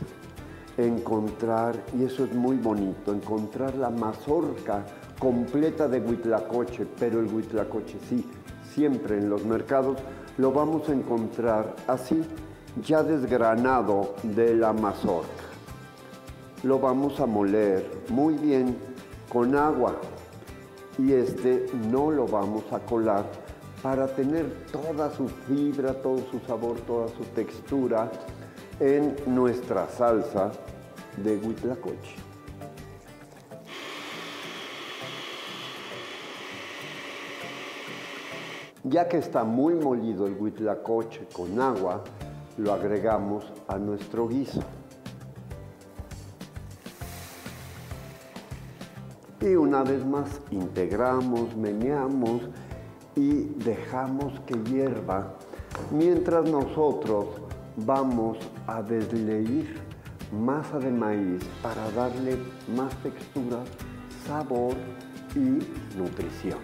encontrar, 0.78 1.74
y 1.94 2.04
eso 2.04 2.24
es 2.24 2.32
muy 2.32 2.56
bonito, 2.56 3.12
encontrar 3.12 3.74
la 3.74 3.90
mazorca 3.90 4.86
completa 5.18 5.88
de 5.88 6.00
huitlacoche, 6.00 6.86
pero 6.98 7.20
el 7.20 7.26
huitlacoche 7.26 7.98
sí, 8.08 8.26
siempre 8.72 9.18
en 9.18 9.28
los 9.28 9.44
mercados 9.44 9.98
lo 10.38 10.52
vamos 10.52 10.88
a 10.88 10.94
encontrar 10.94 11.76
así, 11.86 12.22
ya 12.82 13.02
desgranado 13.02 14.14
de 14.22 14.54
la 14.54 14.72
mazorca 14.72 15.49
lo 16.62 16.78
vamos 16.78 17.18
a 17.20 17.26
moler 17.26 17.88
muy 18.08 18.34
bien 18.34 18.76
con 19.32 19.56
agua 19.56 19.96
y 20.98 21.12
este 21.12 21.66
no 21.90 22.10
lo 22.10 22.26
vamos 22.26 22.64
a 22.72 22.80
colar 22.80 23.24
para 23.82 24.06
tener 24.08 24.66
toda 24.70 25.10
su 25.10 25.26
fibra, 25.28 25.94
todo 25.94 26.18
su 26.30 26.38
sabor, 26.40 26.78
toda 26.80 27.08
su 27.08 27.24
textura 27.34 28.10
en 28.78 29.16
nuestra 29.26 29.88
salsa 29.88 30.50
de 31.16 31.38
huitlacoche. 31.38 32.16
Ya 38.84 39.08
que 39.08 39.18
está 39.18 39.44
muy 39.44 39.74
molido 39.74 40.26
el 40.26 40.36
huitlacoche 40.38 41.26
con 41.32 41.58
agua, 41.60 42.02
lo 42.58 42.72
agregamos 42.72 43.50
a 43.68 43.78
nuestro 43.78 44.28
guiso. 44.28 44.60
Y 49.40 49.54
una 49.54 49.82
vez 49.82 50.04
más 50.04 50.40
integramos, 50.50 51.56
meneamos 51.56 52.42
y 53.16 53.44
dejamos 53.64 54.38
que 54.40 54.54
hierva 54.64 55.34
mientras 55.90 56.48
nosotros 56.50 57.26
vamos 57.76 58.38
a 58.66 58.82
desleír 58.82 59.80
masa 60.30 60.78
de 60.78 60.90
maíz 60.90 61.42
para 61.62 61.90
darle 61.92 62.36
más 62.76 62.94
textura, 63.02 63.58
sabor 64.26 64.74
y 65.34 65.58
nutrición. 65.98 66.58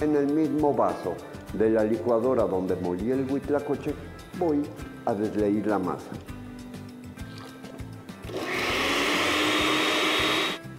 En 0.00 0.14
el 0.14 0.26
mismo 0.32 0.74
vaso 0.74 1.14
de 1.54 1.70
la 1.70 1.82
licuadora 1.82 2.44
donde 2.44 2.76
molí 2.76 3.10
el 3.10 3.30
huitlacoche 3.30 3.94
voy 4.38 4.62
a 5.06 5.14
desleír 5.14 5.66
la 5.66 5.78
masa. 5.78 6.10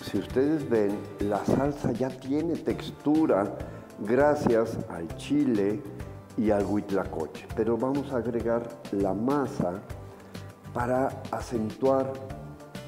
Si 0.10 0.18
ustedes 0.18 0.68
ven, 0.68 0.98
la 1.20 1.46
salsa 1.46 1.92
ya 1.92 2.10
tiene 2.10 2.56
textura 2.56 3.56
gracias 4.00 4.78
al 4.90 5.08
chile 5.18 5.82
y 6.36 6.50
al 6.50 6.66
huitlacoche. 6.66 7.48
Pero 7.56 7.78
vamos 7.78 8.12
a 8.12 8.18
agregar 8.18 8.68
la 8.92 9.14
masa 9.14 9.82
para 10.74 11.22
acentuar 11.32 12.12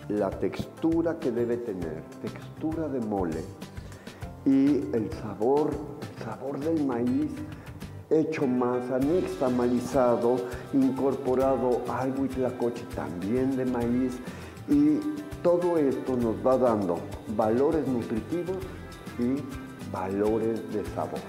la 0.09 0.31
textura 0.31 1.19
que 1.19 1.31
debe 1.31 1.57
tener, 1.57 2.01
textura 2.21 2.87
de 2.87 2.99
mole 3.01 3.43
y 4.45 4.83
el 4.95 5.09
sabor, 5.21 5.69
el 6.17 6.23
sabor 6.23 6.59
del 6.59 6.83
maíz 6.85 7.31
hecho 8.09 8.45
masa, 8.47 8.97
nixtamalizado, 8.99 10.37
incorporado 10.73 11.81
al 11.87 12.19
huitlacoche 12.19 12.83
también 12.95 13.55
de 13.55 13.65
maíz 13.65 14.19
y 14.67 14.99
todo 15.41 15.77
esto 15.77 16.15
nos 16.15 16.35
va 16.45 16.57
dando 16.57 16.99
valores 17.35 17.87
nutritivos 17.87 18.57
y 19.17 19.41
valores 19.91 20.61
de 20.73 20.85
sabor. 20.93 21.19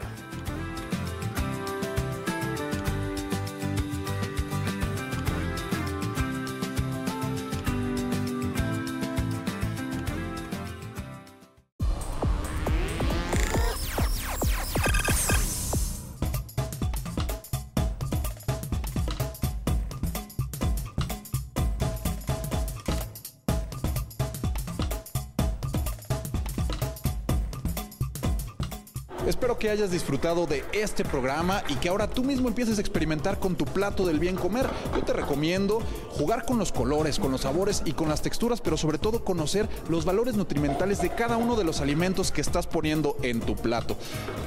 Hayas 29.73 29.91
disfrutado 29.91 30.47
de 30.47 30.65
este 30.73 31.05
programa 31.05 31.63
y 31.69 31.75
que 31.77 31.89
ahora 31.89 32.09
tú 32.09 32.23
mismo 32.23 32.49
empieces 32.49 32.79
a 32.79 32.81
experimentar 32.81 33.39
con 33.39 33.57
tu 33.57 33.65
plato 33.65 34.07
del 34.07 34.19
bien 34.19 34.37
comer. 34.37 34.67
Yo 34.95 35.03
te 35.03 35.13
recomiendo 35.13 35.83
jugar 36.13 36.45
con 36.45 36.59
los 36.59 36.73
colores, 36.73 37.19
con 37.19 37.33
los 37.33 37.43
sabores 37.43 37.83
y 37.85 37.93
con 37.93 38.09
las 38.09 38.23
texturas, 38.23 38.61
pero 38.61 38.77
sobre 38.77 38.99
todo 38.99 39.25
conocer 39.25 39.69
los 39.89 40.05
valores 40.05 40.37
nutrimentales 40.37 41.01
de 41.01 41.11
cada 41.11 41.37
uno 41.37 41.57
de 41.57 41.65
los 41.65 41.81
alimentos 41.81 42.31
que 42.31 42.41
estás 42.41 42.67
poniendo 42.67 43.17
en 43.23 43.41
tu 43.41 43.57
plato. 43.57 43.97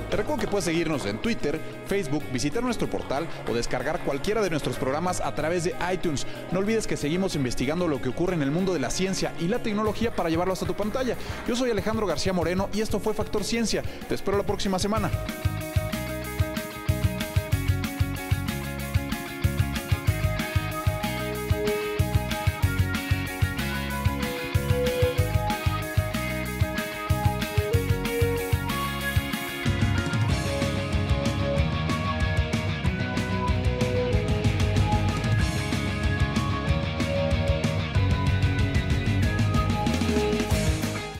Te 0.10 0.17
recuerdo 0.17 0.41
que 0.41 0.47
puedes 0.47 0.65
seguirnos 0.65 1.06
en 1.06 1.21
Twitter, 1.21 1.60
Facebook, 1.88 2.23
visitar 2.32 2.63
nuestro 2.63 2.89
portal 2.89 3.28
o 3.49 3.54
descargar 3.54 4.04
cualquiera 4.04 4.41
de 4.41 4.49
nuestros 4.49 4.78
programas 4.78 5.21
a 5.21 5.34
través 5.36 5.63
de 5.63 5.75
iTunes. 5.91 6.25
No 6.51 6.60
olvides 6.60 6.88
que 6.88 6.97
seguimos 6.97 7.36
investigando 7.36 7.88
lo 7.88 8.01
que 8.01 8.10
ocurre 8.10 8.36
en 8.36 8.41
el 8.41 8.51
mundo 8.51 8.73
de 8.73 8.80
la 8.80 8.91
ciencia 8.91 9.34
y 9.39 9.47
la 9.47 9.60
tecnología 9.60 10.15
para 10.15 10.30
llevarlo 10.30 10.54
hasta 10.54 10.65
tu 10.65 10.75
pantalla. 10.75 11.17
Yo 11.47 11.56
soy 11.56 11.71
Alejandro 11.71 12.06
García 12.06 12.34
Moreno 12.34 12.69
y 12.73 12.82
esto 12.82 12.99
fue 12.99 13.13
Factor 13.13 13.43
Ciencia. 13.43 13.84
Te 14.08 14.15
espero 14.15 14.38
la 14.38 14.45
próxima 14.45 14.80
semana. 14.80 15.10